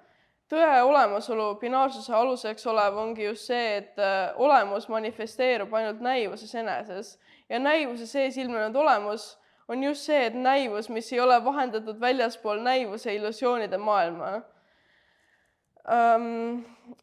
[0.53, 7.15] tõe olemasolu binaarsuse aluseks olev ongi just see, et äh, olemus manifesteerub ainult näivuses eneses
[7.49, 9.33] ja näivuse sees ilmnenud olemus
[9.67, 14.41] on just see, et näivus, mis ei ole vahendatud väljaspool näivuse illusioonide maailma.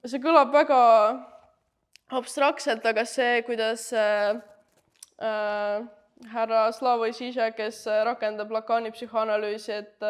[0.04, 0.82] see kõlab väga
[2.16, 4.38] abstraktselt, aga see, kuidas äh,
[5.20, 5.88] äh,
[6.30, 10.08] härra Slavoj Žižek, kes rakendab Lacani psühhoanalüüsi, et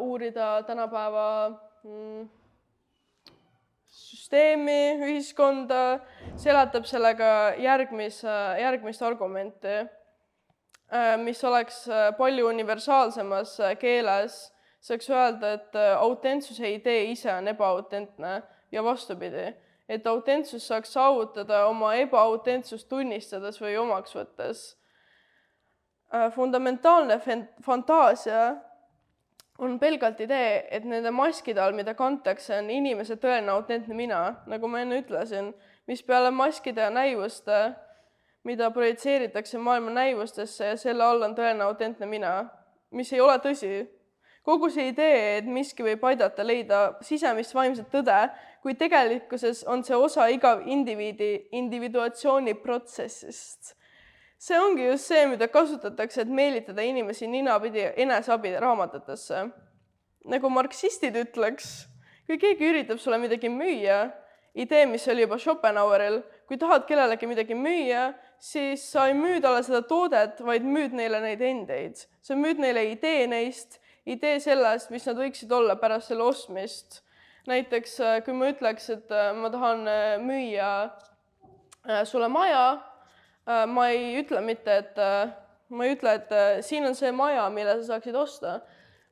[0.00, 1.67] uurida tänapäeva.
[4.28, 6.00] Süsteemi, ühiskonda,
[6.36, 9.76] seletab sellega järgmise, järgmist argumenti,
[10.92, 17.48] äh, mis oleks äh, palju universaalsemas äh, keeles, saaks öelda, et autentsuse idee ise on
[17.48, 19.48] ebaautentne ja vastupidi,
[19.88, 24.74] et autentsus saaks saavutada oma ebaaautentsust tunnistades või omaks võttes.
[26.34, 27.18] fundamentaalne
[27.64, 28.54] fantaasia
[29.58, 34.70] on pelgalt idee, et nende maskide all, mida kantakse, on inimese tõeline autentne mina, nagu
[34.70, 35.52] ma enne ütlesin.
[35.88, 37.72] mis peale maskide ja näivuste,
[38.44, 42.50] mida projitseeritakse maailma näivustesse ja selle all on tõeline autentne mina,
[42.90, 43.88] mis ei ole tõsi.
[44.42, 48.30] kogu see idee, et miski võib aidata leida sisemist vaimset tõde,
[48.62, 53.74] kui tegelikkuses on see osa iga indiviidi individuatsiooni protsessist.
[54.38, 59.48] See ongi just see, mida kasutatakse, et meelitada inimesi ninapidi eneseabi raamatutesse.
[60.28, 61.88] nagu marksistid ütleks,
[62.26, 64.10] kui keegi üritab sulle midagi müüa,
[64.54, 69.62] idee, mis oli juba Schopenhaueril, kui tahad kellelegi midagi müüa, siis sa ei müü talle
[69.66, 72.06] seda toodet, vaid müüd neile neid endeid.
[72.22, 77.02] sa müüd neile idee neist, idee sellest, mis nad võiksid olla pärast selle ostmist.
[77.48, 80.90] näiteks äh, kui ma ütleks, et äh, ma tahan äh, müüa
[82.04, 82.82] sulle maja,
[83.48, 84.98] ma ei ütle mitte, et
[85.72, 88.58] ma ei ütle, et siin on see maja, mille sa saaksid osta,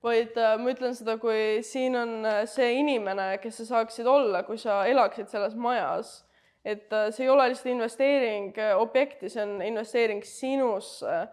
[0.04, 4.82] vaid ma ütlen seda, kui siin on see inimene, kes sa saaksid olla, kui sa
[4.90, 6.18] elaksid selles majas
[6.66, 11.26] et äh, see ei ole lihtsalt investeering äh, objekti, see on investeering sinusse,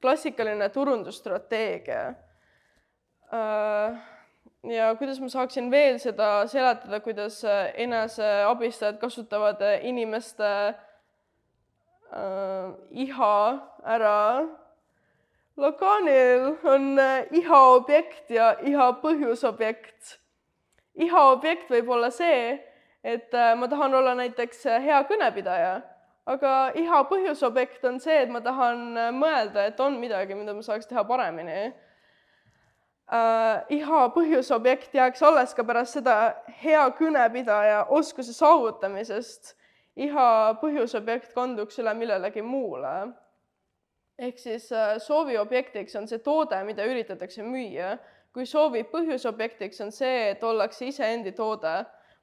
[0.00, 2.04] klassikaline turundusstrateegia.
[3.36, 3.98] Äh,
[4.72, 7.42] ja kuidas ma saaksin veel seda seletada, kuidas
[7.84, 10.48] eneseabistajad kasutavad inimeste
[12.12, 13.36] äh, iha
[13.84, 14.46] ära.
[15.58, 17.00] Lacanil on
[17.34, 20.18] iha objekt ja iha põhjusobjekt.
[20.94, 22.58] iha objekt võib olla see,
[23.04, 25.80] et äh, ma tahan olla näiteks äh, hea kõnepidaja,
[26.28, 30.64] aga iha põhjusobjekt on see, et ma tahan äh, mõelda, et on midagi, mida ma
[30.64, 31.60] saaks teha paremini
[33.08, 33.62] äh,.
[33.78, 36.18] iha põhjusobjekt jääks alles ka pärast seda
[36.62, 39.54] hea kõnepidaja oskuse saavutamisest.
[40.06, 40.28] Iha
[40.62, 43.12] põhjusobjekt kanduks üle millelegi muule.
[44.18, 47.98] ehk siis äh, soovi objektiks on see toode, mida üritatakse müüa,
[48.34, 51.76] kui soovi põhjusobjektiks on see, et ollakse iseendi toode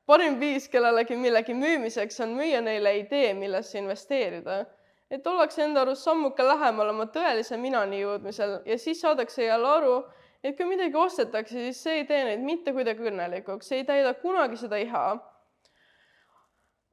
[0.06, 4.66] parim viis kellelegi millegi müümiseks on müüa neile idee, millesse investeerida.
[5.12, 9.98] et ollakse enda arust sammuke lähemal oma tõelise minani jõudmisel ja siis saadakse jälle aru,
[10.44, 14.14] et kui midagi ostetakse, siis see ei tee neid mitte kuidagi õnnelikuks, see ei täida
[14.22, 15.04] kunagi seda iha.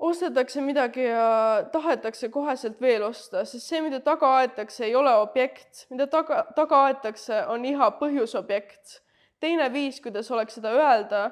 [0.03, 5.87] Ostetakse midagi ja tahetakse koheselt veel osta, sest see, mida taga aetakse, ei ole objekt,
[5.95, 8.99] mida taga, taga aetakse, on iha põhjusobjekt.
[9.41, 11.23] teine viis, kuidas oleks seda öelda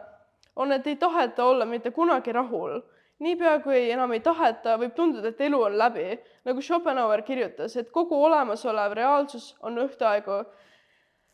[0.57, 2.81] on, et ei taheta olla mitte kunagi rahul.
[3.19, 6.19] niipea, kui enam ei taheta, võib tunduda, et elu on läbi.
[6.45, 10.45] nagu Schopenhauer kirjutas, et kogu olemasolev reaalsus on ühtaegu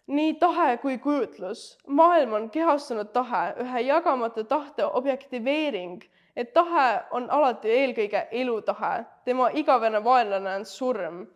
[0.07, 1.79] nii tahe kui kujutlus.
[1.87, 6.03] maailm on kehastunud tahe, ühe jagamatu tahte objektiveering,
[6.37, 11.27] et tahe on alati eelkõige elutahe, tema igavene vaenlane on surm.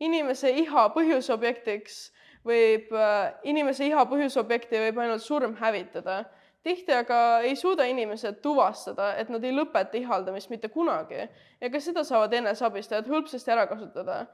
[0.00, 1.96] inimese iha põhjusobjektiks
[2.44, 6.24] võib, äh, inimese iha põhjusobjekti võib ainult surm hävitada
[6.62, 11.22] tihti aga ei suuda inimesed tuvastada, et nad ei lõpeta ihaldamist mitte kunagi
[11.60, 14.24] ja ka seda saavad eneseabistajad hõlpsasti ära kasutada.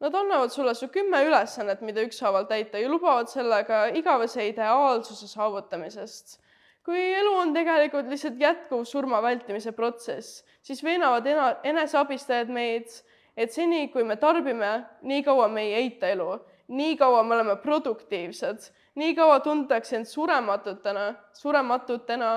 [0.00, 6.38] Nad annavad sulle su kümme ülesannet, mida ükshaaval täita ja lubavad sellega igavese ideaalsuse saavutamisest.
[6.84, 12.92] Kui elu on tegelikult lihtsalt jätkuv surma vältimise protsess, siis veenavad ena-, eneseabistajad meid,
[13.36, 16.30] et seni, kui me tarbime, nii kaua me ei eita elu,
[16.70, 18.70] nii kaua me oleme produktiivsed.
[19.00, 22.30] Nii kaua tuntakse end surematutena, surematutena,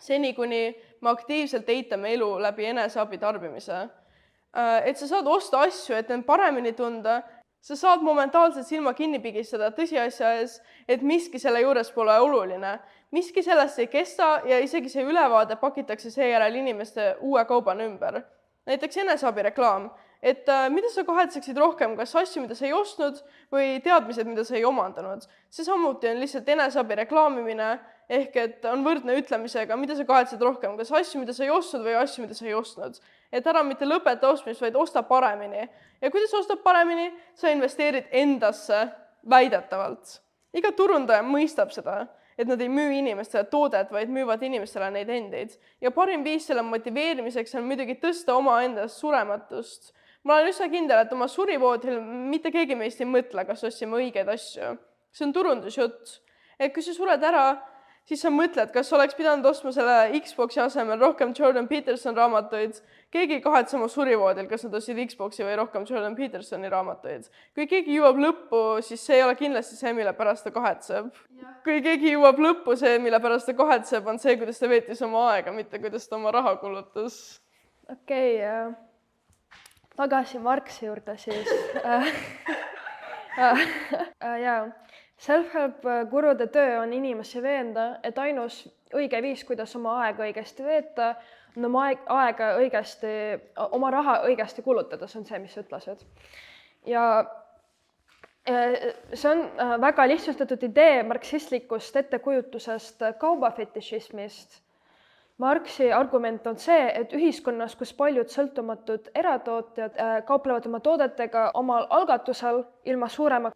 [0.00, 3.80] seni kuni me aktiivselt eitame elu läbi eneseabi tarbimise.
[4.56, 7.20] Äh, et sa saad osta asju, et end paremini tunda,
[7.60, 12.76] sa saad momentaalselt silma kinni pigistada tõsiasja ees, et miski selle juures pole oluline,
[13.10, 18.22] miski sellest ei kesta ja isegi see ülevaade pakitakse seejärel inimeste uue kaubana ümber.
[18.66, 19.90] näiteks eneseabireklaam
[20.22, 23.20] et äh, mida sa kahetseksid rohkem, kas asju, mida sa ei ostnud
[23.52, 25.26] või teadmised, mida sa ei omandanud.
[25.50, 27.68] see samuti on lihtsalt eneseabi reklaamimine
[28.08, 31.82] ehk et on võrdne ütlemisega, mida sa kahetsed rohkem, kas asju, mida sa ei ostnud
[31.86, 33.00] või asju, mida sa ei ostnud.
[33.32, 35.68] et ära mitte lõpeta ostmist, vaid osta paremini.
[36.00, 38.88] ja kuidas ostad paremini, sa investeerid endasse
[39.30, 40.20] väidetavalt.
[40.54, 42.06] iga turundaja mõistab seda
[42.38, 45.58] et nad ei müü inimestele toodet, vaid müüvad inimestele neid endeid.
[45.80, 49.92] ja parim viis selle motiveerimiseks on muidugi tõsta omaenda surematust
[50.26, 54.28] ma olen üsna kindel, et oma surivoodil mitte keegi meist ei mõtle, kas ostsime õigeid
[54.32, 54.74] asju.
[55.14, 56.20] see on turundusjutt.
[56.58, 57.46] et kui sa sured ära,
[58.06, 62.80] siis sa mõtled, kas oleks pidanud ostma selle Xbox'i asemel rohkem Jordan Peterson raamatuid.
[63.10, 67.28] keegi ei kahetse oma surivoodil, kas nad ostsid Xbox'i või rohkem Jordan Petersoni raamatuid.
[67.54, 71.12] kui keegi jõuab lõppu, siis see ei ole kindlasti see, mille pärast ta kahetseb.
[71.64, 75.30] kui keegi jõuab lõppu, see, mille pärast ta kahetseb, on see, kuidas ta veetis oma
[75.34, 77.40] aega, mitte kuidas ta oma raha kulutas.
[77.90, 78.86] okei okay, uh
[79.96, 81.48] tagasi Marxi juurde siis
[81.84, 82.06] äh,
[83.38, 83.60] äh,
[84.20, 84.68] äh, jaa,
[85.16, 91.14] self-help gurude töö on inimesi veenda, et ainus õige viis, kuidas oma aega õigesti veeta,
[91.56, 93.14] on oma aeg, aega õigesti,
[93.70, 96.04] oma raha õigesti kulutada, see on see, mis sa ütlesid.
[96.86, 97.06] ja
[98.46, 99.40] see on
[99.82, 104.60] väga lihtsustatud idee marksistlikust ettekujutusest kaubafetišismist
[105.38, 111.84] Marxi argument on see, et ühiskonnas, kus paljud sõltumatud eratootjad äh, kauplevad oma toodetega omal
[111.92, 113.50] algatusel ilma suurema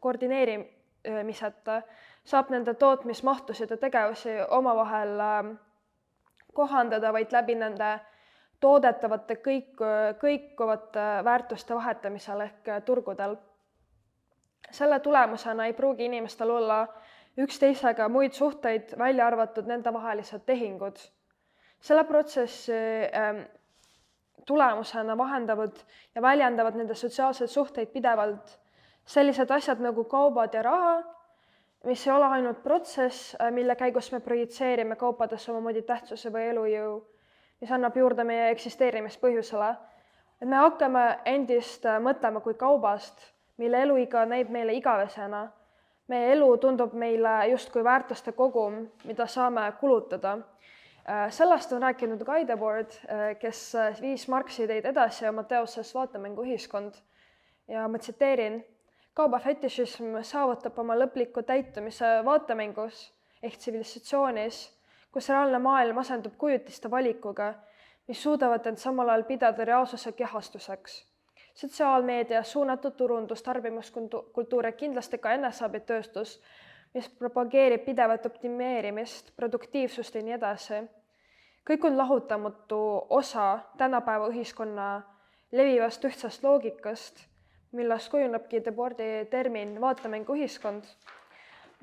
[1.03, 1.83] koordineerimiseta,
[2.25, 5.45] saab nende tootmismahtusid ja tegevusi omavahel äh,
[6.55, 8.01] kohandada vaid läbi nende
[8.61, 9.81] toodetavate kõik,
[10.21, 13.37] kõikuvate väärtuste vahetamisel ehk turgudel.
[14.71, 16.87] selle tulemusena ei pruugi inimestel olla
[17.39, 20.99] üksteisega muid suhteid, välja arvatud nendevahelised tehingud
[21.81, 23.41] selle protsessi ähm,
[24.47, 25.77] tulemusena vahendavad
[26.15, 28.59] ja väljendavad nende sotsiaalseid suhteid pidevalt
[29.07, 31.03] sellised asjad nagu kaubad ja raha,
[31.85, 37.01] mis ei ole ainult protsess, äh, mille käigus me projitseerime kaupadesse omamoodi tähtsuse või elujõu,
[37.61, 39.75] mis annab juurde meie eksisteerimispõhjusele.
[40.41, 45.51] et me hakkame endist äh, mõtlema kui kaubast, mille eluiga näib meile igavesena.
[46.09, 50.39] meie elu tundub meile justkui väärtuste kogum, mida saame kulutada
[51.11, 52.21] Äh, sellest on rääkinud
[53.09, 56.95] äh, kes viis Marxi ideid edasi oma teoses Vaatemängu ühiskond
[57.69, 58.61] ja ma tsiteerin,
[59.21, 63.03] kaubafetišism saavutab oma lõpliku täitumise vaatemängus
[63.43, 64.61] ehk tsivilisatsioonis,
[65.13, 67.53] kus reaalne maailm asendub kujutiste valikuga,
[68.09, 71.05] mis suudavad end samal ajal pidada reaalsuse kehastuseks.
[71.55, 76.39] sotsiaalmeedia, suunatud turundus, tarbimiskultuur ja kindlasti ka eneseabitööstus
[76.95, 80.83] mis propageerib pidevat optimeerimist, produktiivsust ja nii edasi.
[81.71, 85.03] kõik on lahutamatu osa tänapäeva ühiskonna
[85.53, 87.27] levivast ühtsest loogikast,
[87.73, 90.85] millest kujunebki Debordi termin vaatemänguühiskond.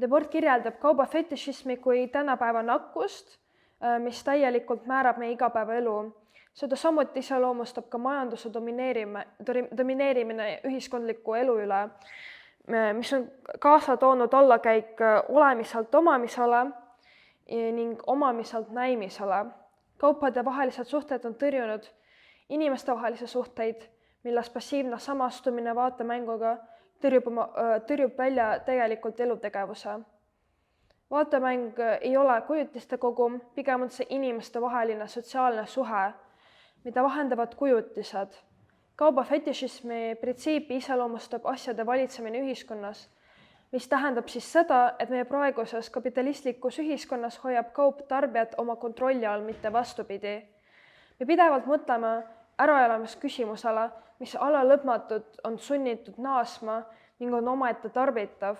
[0.01, 3.37] Debord kirjeldab kauba fetišismi kui tänapäeva nakkust,
[3.83, 6.13] äh, mis täielikult määrab meie igapäevaelu.
[6.57, 9.27] seda samuti iseloomustab ka majanduse domineerime,
[9.77, 11.89] domineerimine ühiskondliku elu üle
[12.93, 16.65] mis on kaasa toonud allakäik äh, olemiselt omamisele
[17.71, 19.45] ning omamiselt näimisele.
[19.97, 21.87] kaupade vahelised suhted on tõrjunud
[22.49, 23.81] inimestevahelisi suhteid,
[24.27, 26.57] milles passiivne samastumine vaatemänguga
[27.01, 27.47] tõrjub oma,
[27.87, 29.99] tõrjub välja tegelikult elutegevuse.
[31.11, 36.11] vaatemäng ei ole kujutiste kogum, pigem on see inimestevaheline sotsiaalne suhe,
[36.83, 38.35] mida vahendavad kujutised
[38.97, 43.03] kauba fetišismi printsiipi iseloomustab asjade valitsemine ühiskonnas,
[43.71, 49.45] mis tähendab siis seda, et meie praeguses kapitalistlikus ühiskonnas hoiab kaup tarbijat oma kontrolli all,
[49.45, 50.35] mitte vastupidi.
[51.19, 52.11] me pidevalt mõtleme
[52.59, 53.89] äraelamisküsimusele,
[54.19, 56.81] mis alalõpmatult on sunnitud naasma
[57.19, 58.57] ning on omaette tarbitav.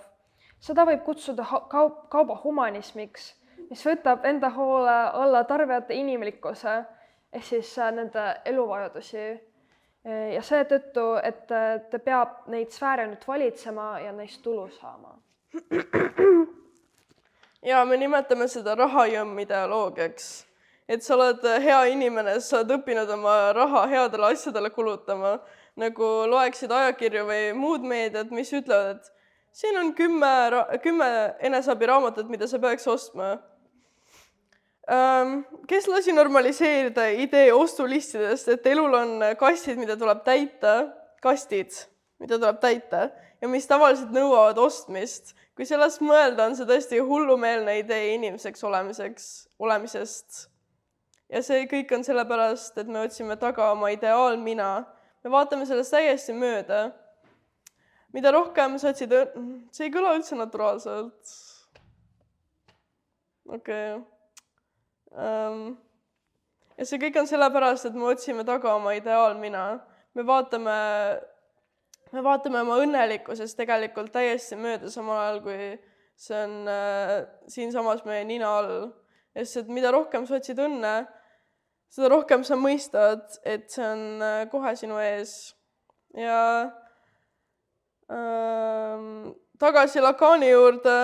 [0.60, 3.34] seda võib kutsuda kaup, kauba humanismiks,
[3.70, 6.84] mis võtab enda hoole alla tarbijate inimlikkuse
[7.32, 9.48] ehk siis äh, nende eluvajadusi
[10.08, 15.18] ja seetõttu, et ta peab neid sfääre nüüd valitsema ja neist tulu saama.
[17.70, 20.28] ja me nimetame seda rahajõmm ideoloogiaks,
[20.88, 25.36] et sa oled hea inimene, sa oled õppinud oma raha headele asjadele kulutama,
[25.78, 29.12] nagu loeksid ajakirju või muud meediat, mis ütlevad, et
[29.52, 30.32] siin on kümme,
[30.82, 31.10] kümme
[31.50, 33.36] eneseabiraamatut, mida sa peaks ostma
[34.88, 40.78] Ehm, kes lasi normaliseerida idee ostulistidest, et elul on kastid, mida tuleb täita,
[41.20, 41.74] kastid,
[42.22, 43.10] mida tuleb täita
[43.42, 45.34] ja mis tavaliselt nõuavad ostmist.
[45.58, 49.24] kui sellest mõelda, on see tõesti hullumeelne idee inimeseks olemiseks,
[49.58, 50.47] olemisest.
[51.28, 54.84] Ja see kõik on sellepärast, et me otsime taga oma ideaalmina.
[55.24, 56.92] me vaatame sellest täiesti mööda.
[58.12, 59.12] mida rohkem sa otsid,
[59.70, 61.34] see ei kõla üldse naturaalselt.
[63.48, 64.18] okei okay
[65.16, 65.72] Ehm,
[66.76, 69.80] ja see kõik on sellepärast, et me otsime taga oma ideaalmina.
[70.14, 70.74] me vaatame,
[72.12, 75.68] me vaatame oma õnnelikkusest tegelikult täiesti mööda, samal ajal kui
[76.18, 77.12] see on äh,
[77.46, 78.90] siinsamas meie nina all.
[79.36, 81.06] sest et mida rohkem sa otsid õnne,
[81.90, 85.54] seda rohkem sa mõistad, et see on äh, kohe sinu ees.
[86.16, 86.40] ja
[88.12, 89.06] äh,
[89.58, 90.98] tagasi Lacani juurde,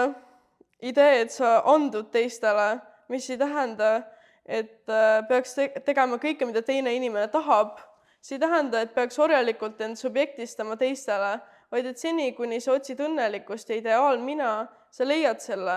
[0.83, 2.75] idee, et sa andud teistele
[3.09, 4.03] mis ei tähenda,
[4.47, 7.81] et äh, peaks te tegema kõike, mida teine inimene tahab.
[8.25, 11.35] see ei tähenda, et peaks orjalikult end subjektistama teistele,
[11.73, 14.53] vaid et seni, kuni sa otsid õnnelikkust ja ideaalmina,
[14.91, 15.75] sa leiad selle,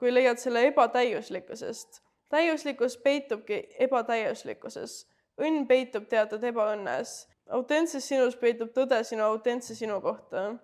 [0.00, 2.00] kui leiad selle ebatäiuslikkusest.
[2.30, 5.06] Täiuslikkus peitubki ebatäiuslikkuses.
[5.40, 7.28] õnn peitub teatud ebaõnnes.
[7.50, 10.54] autentses sinus peitub tõde sinu autentse sinu kohta.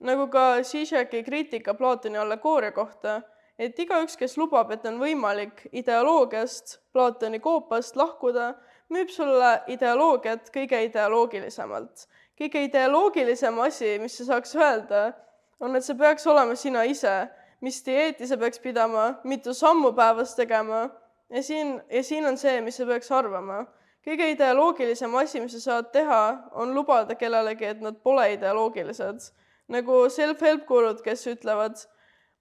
[0.00, 3.22] nagu ka Zizeki kriitika Platoni allegooria kohta
[3.58, 8.52] et igaüks, kes lubab, et on võimalik ideoloogiast, Platoni koopast lahkuda,
[8.92, 12.08] müüb sulle ideoloogiat kõige ideoloogilisemalt.
[12.38, 15.12] kõige ideoloogilisem asi, mis sa saaks öelda,
[15.60, 17.28] on, et see peaks olema sina ise,
[17.62, 20.88] mis dieeti sa peaks pidama, mitu sammu päevas tegema
[21.30, 23.64] ja siin, ja siin on see, mis sa peaks arvama.
[24.02, 26.22] kõige ideoloogilisem asi, mis sa saad teha,
[26.58, 29.30] on lubada kellelegi, et nad pole ideoloogilised.
[29.68, 31.78] nagu self-help gurud, kes ütlevad,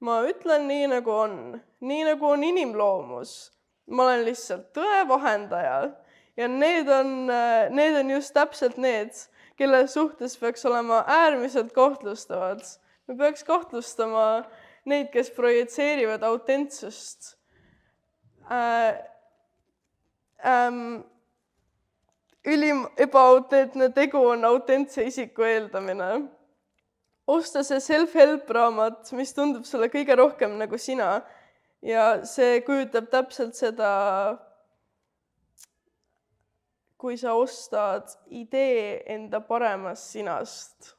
[0.01, 1.35] ma ütlen nii, nagu on,
[1.79, 3.51] nii nagu on inimloomus.
[3.87, 5.91] ma olen lihtsalt tõe vahendaja
[6.37, 7.27] ja need on,
[7.69, 9.11] need on just täpselt need,
[9.59, 12.61] kelle suhtes peaks olema äärmiselt kahtlustavad.
[13.07, 14.43] me peaks kahtlustama
[14.85, 17.35] neid, kes projitseerivad autentsust
[18.49, 19.07] äh,.
[20.41, 21.03] Ähm,
[22.45, 26.07] ülim ebaautentne tegu on autentse isiku eeldamine.
[27.27, 31.21] osta see self-help raamat, mis tundub sulle kõige rohkem nagu sina
[31.85, 33.91] ja see kujutab täpselt seda
[37.01, 40.91] kui sa ostad idee enda paremast sinast.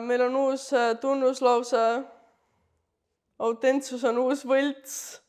[0.00, 2.04] Meil on uus äh, tunnuslause.
[3.38, 5.20] autentsus on uus võlts.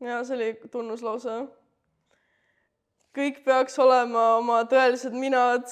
[0.00, 1.46] ja see oli tunnuslause.
[3.14, 5.66] kõik peaks olema oma tõelised minad.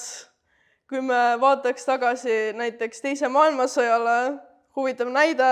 [0.89, 4.39] kui me vaataks tagasi näiteks Teise maailmasõjale,
[4.75, 5.51] huvitav näide,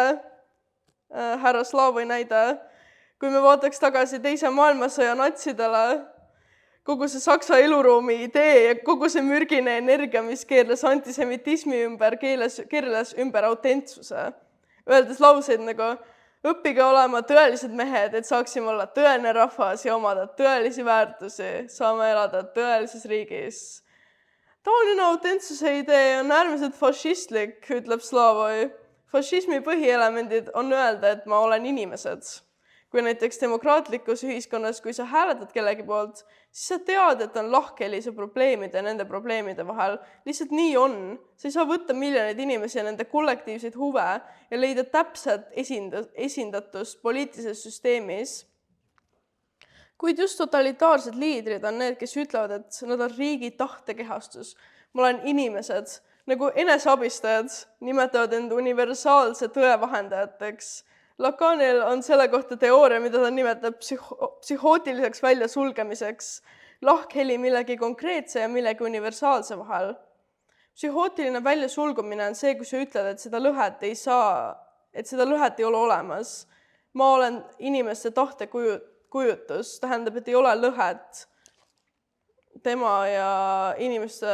[1.11, 2.57] äh, härra Slaavi näide
[3.19, 6.05] kui me vaataks tagasi Teise maailmasõja natsidele,
[6.87, 12.61] kogu see Saksa eluruumi idee ja kogu see mürgine energia, mis keerles antisemitismi ümber, keeles,
[12.71, 14.29] keerles ümber autentsuse,
[14.87, 15.89] öeldes lauseid nagu
[16.47, 22.45] õppige olema tõelised mehed, et saaksime olla tõeline rahvas ja omada tõelisi väärtusi, saame elada
[22.55, 23.61] tõelises riigis.
[24.63, 28.69] taoline autentsuse idee on äärmiselt fašistlik, ütleb Slavoj.
[29.11, 32.46] fašismi põhielemendid on öelda, et ma olen inimesed
[32.91, 36.21] kui näiteks demokraatlikus ühiskonnas, kui sa hääletad kellegi poolt,
[36.51, 39.97] siis sa tead, et on lahkheli su probleemide ja nende probleemide vahel.
[40.25, 40.95] lihtsalt nii on.
[41.35, 44.07] sa ei saa võtta miljoneid inimesi ja nende kollektiivseid huve
[44.51, 48.45] ja leida täpset esinda-, esindatust poliitilises süsteemis.
[49.97, 54.55] kuid just totalitaarsed liidrid on need, kes ütlevad, et nad on riigi tahtekehastus.
[54.93, 60.85] ma olen inimesed, nagu eneseabistajad nimetavad end universaalse tõe vahendajateks
[61.19, 66.27] Lacanil on selle kohta teooria, mida ta nimetab psühho-, psühhootiliseks väljasulgemiseks,
[66.85, 69.95] lahkheli millegi konkreetse ja millegi universaalse vahel.
[70.77, 74.53] psühhootiline väljasulgumine on see, kui sa ütled, et seda lõhet ei saa,
[74.93, 76.47] et seda lõhet ei ole olemas.
[76.93, 81.25] ma olen inimeste tahtekuju-, kujutus, tähendab, et ei ole lõhet
[82.63, 83.31] tema ja
[83.77, 84.27] inimeste,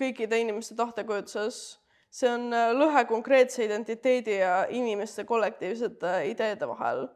[0.00, 1.78] kõikide inimeste tahtekujutuses
[2.16, 7.06] see on äh, lõhe konkreetse identiteedi ja inimeste kollektiivsete ideede vahel.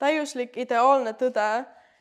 [0.00, 1.48] täiuslik ideaalne tõde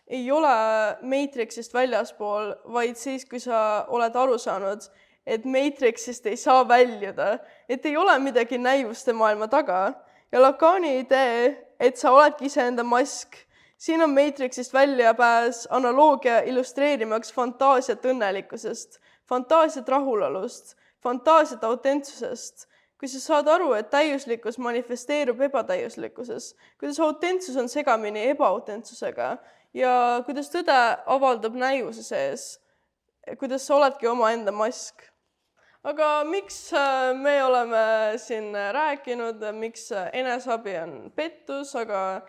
[0.07, 0.53] ei ole
[1.01, 4.87] Matrixist väljaspool, vaid siis, kui sa oled aru saanud,
[5.27, 7.37] et Matrixist ei saa väljuda,
[7.69, 9.93] et ei ole midagi näivuste maailma taga
[10.31, 13.37] ja Lacani idee, et sa oledki iseenda mask,
[13.77, 22.67] siin on Matrixist väljapääs analoogia illustreerimaks fantaasiat õnnelikkusest, fantaasiat rahulolust fantaasiat autentsusest,
[23.01, 29.31] kui sa saad aru, et täiuslikkus manifesteerub ebatäiuslikkuses, kuidas autentsus on segamini ebaautentsusega
[29.73, 29.93] ja
[30.25, 30.75] kuidas tõde
[31.09, 32.51] avaldab näivuse sees,
[33.39, 35.07] kuidas sa oledki omaenda mask.
[35.83, 42.21] aga miks äh, me oleme siin rääkinud, miks eneseabi on pettus, aga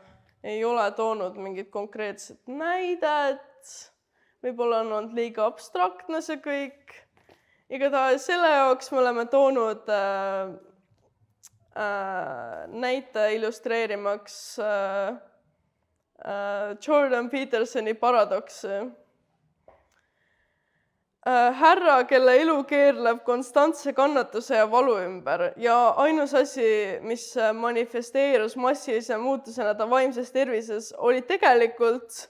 [0.43, 3.75] ei ole toonud mingit konkreetset näidet,
[4.43, 6.97] võib-olla on olnud liiga abstraktne see kõik
[7.73, 10.51] igatahes selle jaoks me oleme toonud äh,
[11.77, 18.91] äh, näite illustreerimaks äh, äh, Jordan Petersoni paradoksi äh,.
[21.55, 29.17] härra, kelle elu keerleb konstantse kannatuse ja valu ümber ja ainus asi, mis manifesteerus massilise
[29.17, 32.29] muutusena ta vaimses tervises, oli tegelikult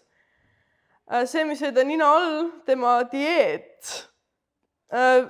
[1.10, 4.11] äh, see, mis oli ta nina all, tema dieet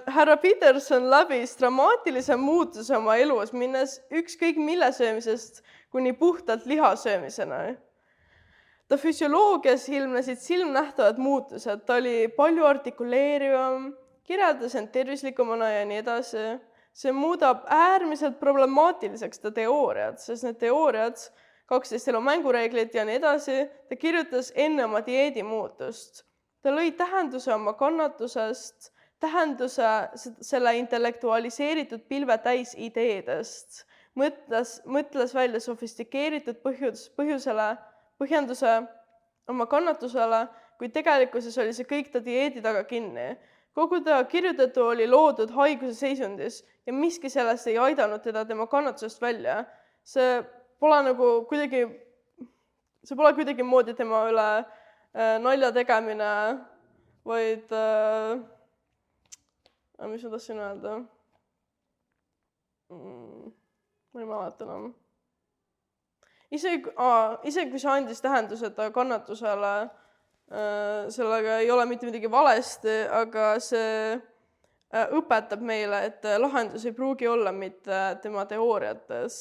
[0.06, 5.62] härra Peterson läbis dramaatilise muutuse oma elus, minnes ükskõik mille söömisest
[5.94, 7.76] kuni puhtalt liha söömisena.
[8.88, 13.94] ta füsioloogias ilmnesid silmnähtavad muutused, ta oli palju artikuleerivam,
[14.24, 16.58] kirjeldas end tervislikumana ja nii edasi.
[16.92, 21.16] see muudab äärmiselt problemaatiliseks ta teooriad, sest need teooriad,
[21.66, 26.24] kaksteist elu mängureeglit ja nii edasi, ta kirjutas enne oma dieedimuutust.
[26.62, 28.92] ta lõi tähenduse oma kannatusest
[29.22, 29.88] tähenduse
[30.42, 33.84] selle intellektualiseeritud pilve täis ideedest,
[34.18, 37.68] mõtles, mõtles välja sofistikeeritud põhjus, põhjusele,
[38.20, 38.74] põhjenduse
[39.50, 40.44] oma kannatusele,
[40.80, 43.36] kuid tegelikkuses oli see kõik ta dieedi taga kinni.
[43.74, 49.22] kogu ta kirjutatu oli loodud haiguse seisundis ja miski sellest ei aidanud teda tema kannatusest
[49.22, 49.64] välja.
[50.04, 50.42] see
[50.80, 51.86] pole nagu kuidagi,
[53.04, 56.58] see pole kuidagimoodi tema üle äh, nalja tegemine,
[57.24, 58.42] vaid äh,
[60.10, 60.96] mis ma tahtsin öelda
[62.90, 63.52] mm,?
[64.12, 64.90] ma ei mäleta enam.
[66.50, 66.92] isegi,
[67.48, 73.94] isegi kui see andis tähenduseta kannatusele äh,, sellega ei ole mitte midagi valesti, aga see
[74.16, 79.40] äh, õpetab meile, et lahendus ei pruugi olla mitte tema teooriates,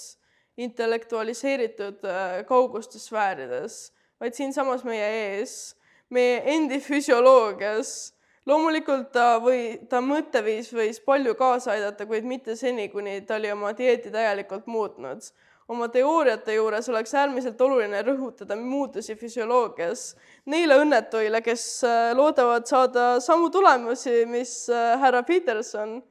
[0.62, 3.84] intellektualiseeritud äh, kaugustes sfäärides,
[4.22, 5.76] vaid siinsamas meie ees,
[6.10, 8.12] meie endi füsioloogias
[8.50, 13.52] loomulikult ta või ta mõtteviis võis palju kaasa aidata, kuid mitte seni, kuni ta oli
[13.54, 15.32] oma dieeti täielikult muutnud.
[15.72, 23.20] oma teooriate juures oleks äärmiselt oluline rõhutada muutusi füsioloogias neile õnnetuile, kes äh, loodavad saada
[23.22, 26.02] samu tulemusi, mis äh, härra Peterson.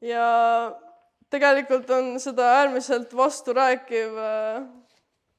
[0.00, 0.76] ja
[1.30, 4.66] tegelikult on seda äärmiselt vasturääkiv äh,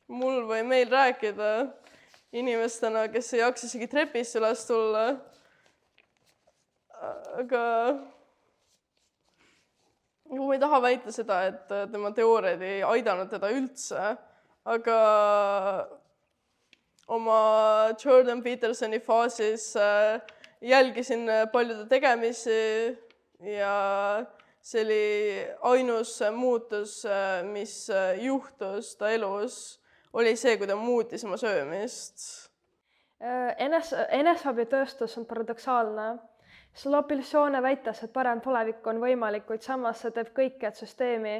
[0.07, 1.67] mul või meil rääkida
[2.33, 5.05] inimestena, kes ei jaksa isegi trepist üles tulla
[7.39, 7.63] aga
[10.33, 14.13] nagu ma ei taha väita seda, et tema teooriad ei aidanud teda üldse,
[14.65, 14.99] aga
[17.13, 17.39] oma
[17.99, 20.21] Jordan Petersoni faasis äh,
[20.61, 22.97] jälgisin paljude tegemisi
[23.43, 24.25] ja
[24.63, 25.05] see oli
[25.73, 27.87] ainus muutus, äh, mis
[28.21, 29.79] juhtus ta elus,
[30.13, 32.49] oli see, kui ta muutis oma söömist.
[33.57, 36.07] Enes, eneseabitööstus on paradoksaalne
[36.73, 41.35] Slopilsione väites, et parem tulevik on võimalik, kuid samas see teeb kõik, et süsteemi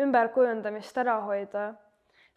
[0.00, 1.74] ümberkujundamist ära hoida.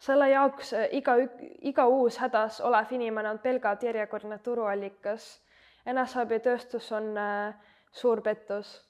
[0.02, 1.14] selle jaoks äh, iga,
[1.62, 5.40] iga uus hädas olev inimene on pelgalt järjekordne turuallikas.
[5.86, 7.54] eneseabitööstus on äh,
[7.90, 8.84] suur pettus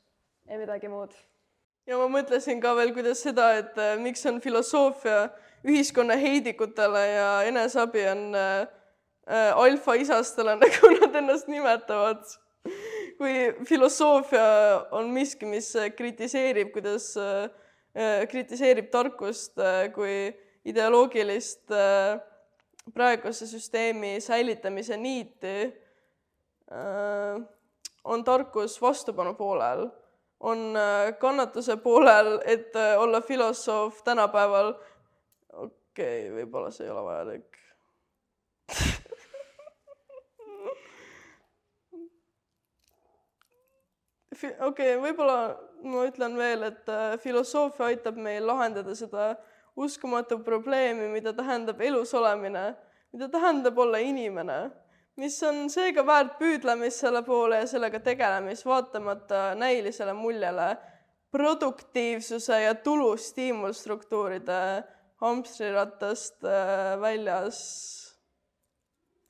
[0.51, 1.15] ja midagi muud.
[1.87, 5.29] ja ma mõtlesin ka veel, kuidas seda, et äh, miks on filosoofia
[5.65, 8.69] ühiskonna heidikutele ja eneseabi on äh
[9.55, 12.25] alfaisastele, nagu nad ennast nimetavad
[13.23, 14.47] kui filosoofia
[14.99, 20.33] on miski, mis kritiseerib, kuidas äh,, kritiseerib tarkust äh, kui
[20.67, 22.19] ideoloogilist äh,
[22.95, 27.43] praeguse süsteemi säilitamise niiti äh,,
[28.05, 29.87] on tarkus vastupanu poolel,
[30.41, 34.75] on äh, kannatuse poolel, et äh, olla filosoof tänapäeval.
[35.53, 37.62] okei okay,, võib-olla see ei ole vajalik
[44.51, 45.39] okei okay,, võib-olla
[45.87, 49.33] ma ütlen veel, et äh, filosoofia aitab meil lahendada seda
[49.77, 52.73] uskumatu probleemi, mida tähendab elus olemine,
[53.13, 54.59] mida tähendab olla inimene,
[55.21, 60.75] mis on seega väärt püüdlemist selle poole ja sellega tegelemist, vaatamata näilisele muljele
[61.33, 64.61] produktiivsuse ja tulu stiimulstruktuuride
[65.23, 67.63] hamstriratast äh, väljas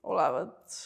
[0.02, 0.80] olevat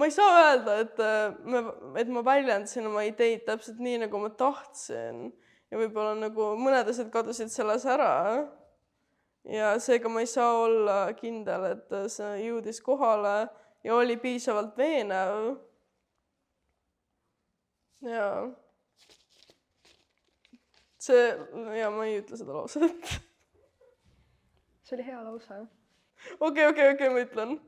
[0.00, 1.60] ma ei saa öelda, et äh, me,
[2.00, 5.26] et ma väljendasin oma ideid täpselt nii, nagu ma tahtsin
[5.68, 8.48] ja võib-olla nagu mõned asjad kadusid selles ära.
[9.44, 13.50] ja seega ma ei saa olla kindel, et see jõudis kohale
[13.84, 15.60] ja oli piisavalt veenev.
[18.08, 18.28] ja
[20.96, 21.26] see
[21.76, 23.16] ja ma ei ütle seda lauset.
[24.80, 25.64] see oli hea lause.
[26.40, 27.60] okei, okei, okei, ma ütlen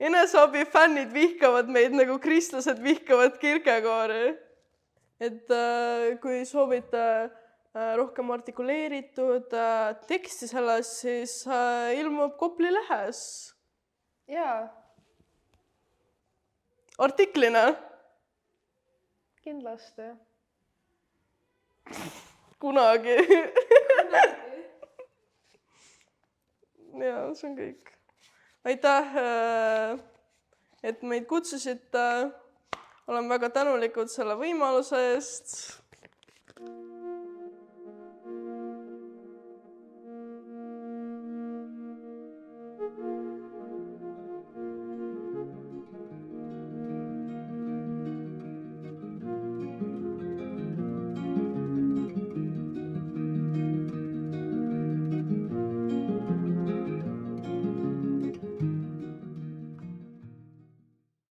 [0.00, 4.36] eneseabifännid vihkavad meid nagu kristlased vihkavad Kierkegaardi.
[5.20, 13.54] et äh, kui soovite äh, rohkem artikuleeritud äh, teksti sellest, siis äh, ilmub Kopli lehes.
[14.28, 14.68] jaa.
[16.98, 17.74] artiklina?
[19.40, 20.02] kindlasti.
[22.60, 23.16] kunagi
[27.06, 27.95] ja see on kõik
[28.66, 29.98] aitäh, äh,
[30.82, 32.32] et meid kutsusite.
[33.06, 35.52] olen väga tänulikud selle võimaluse eest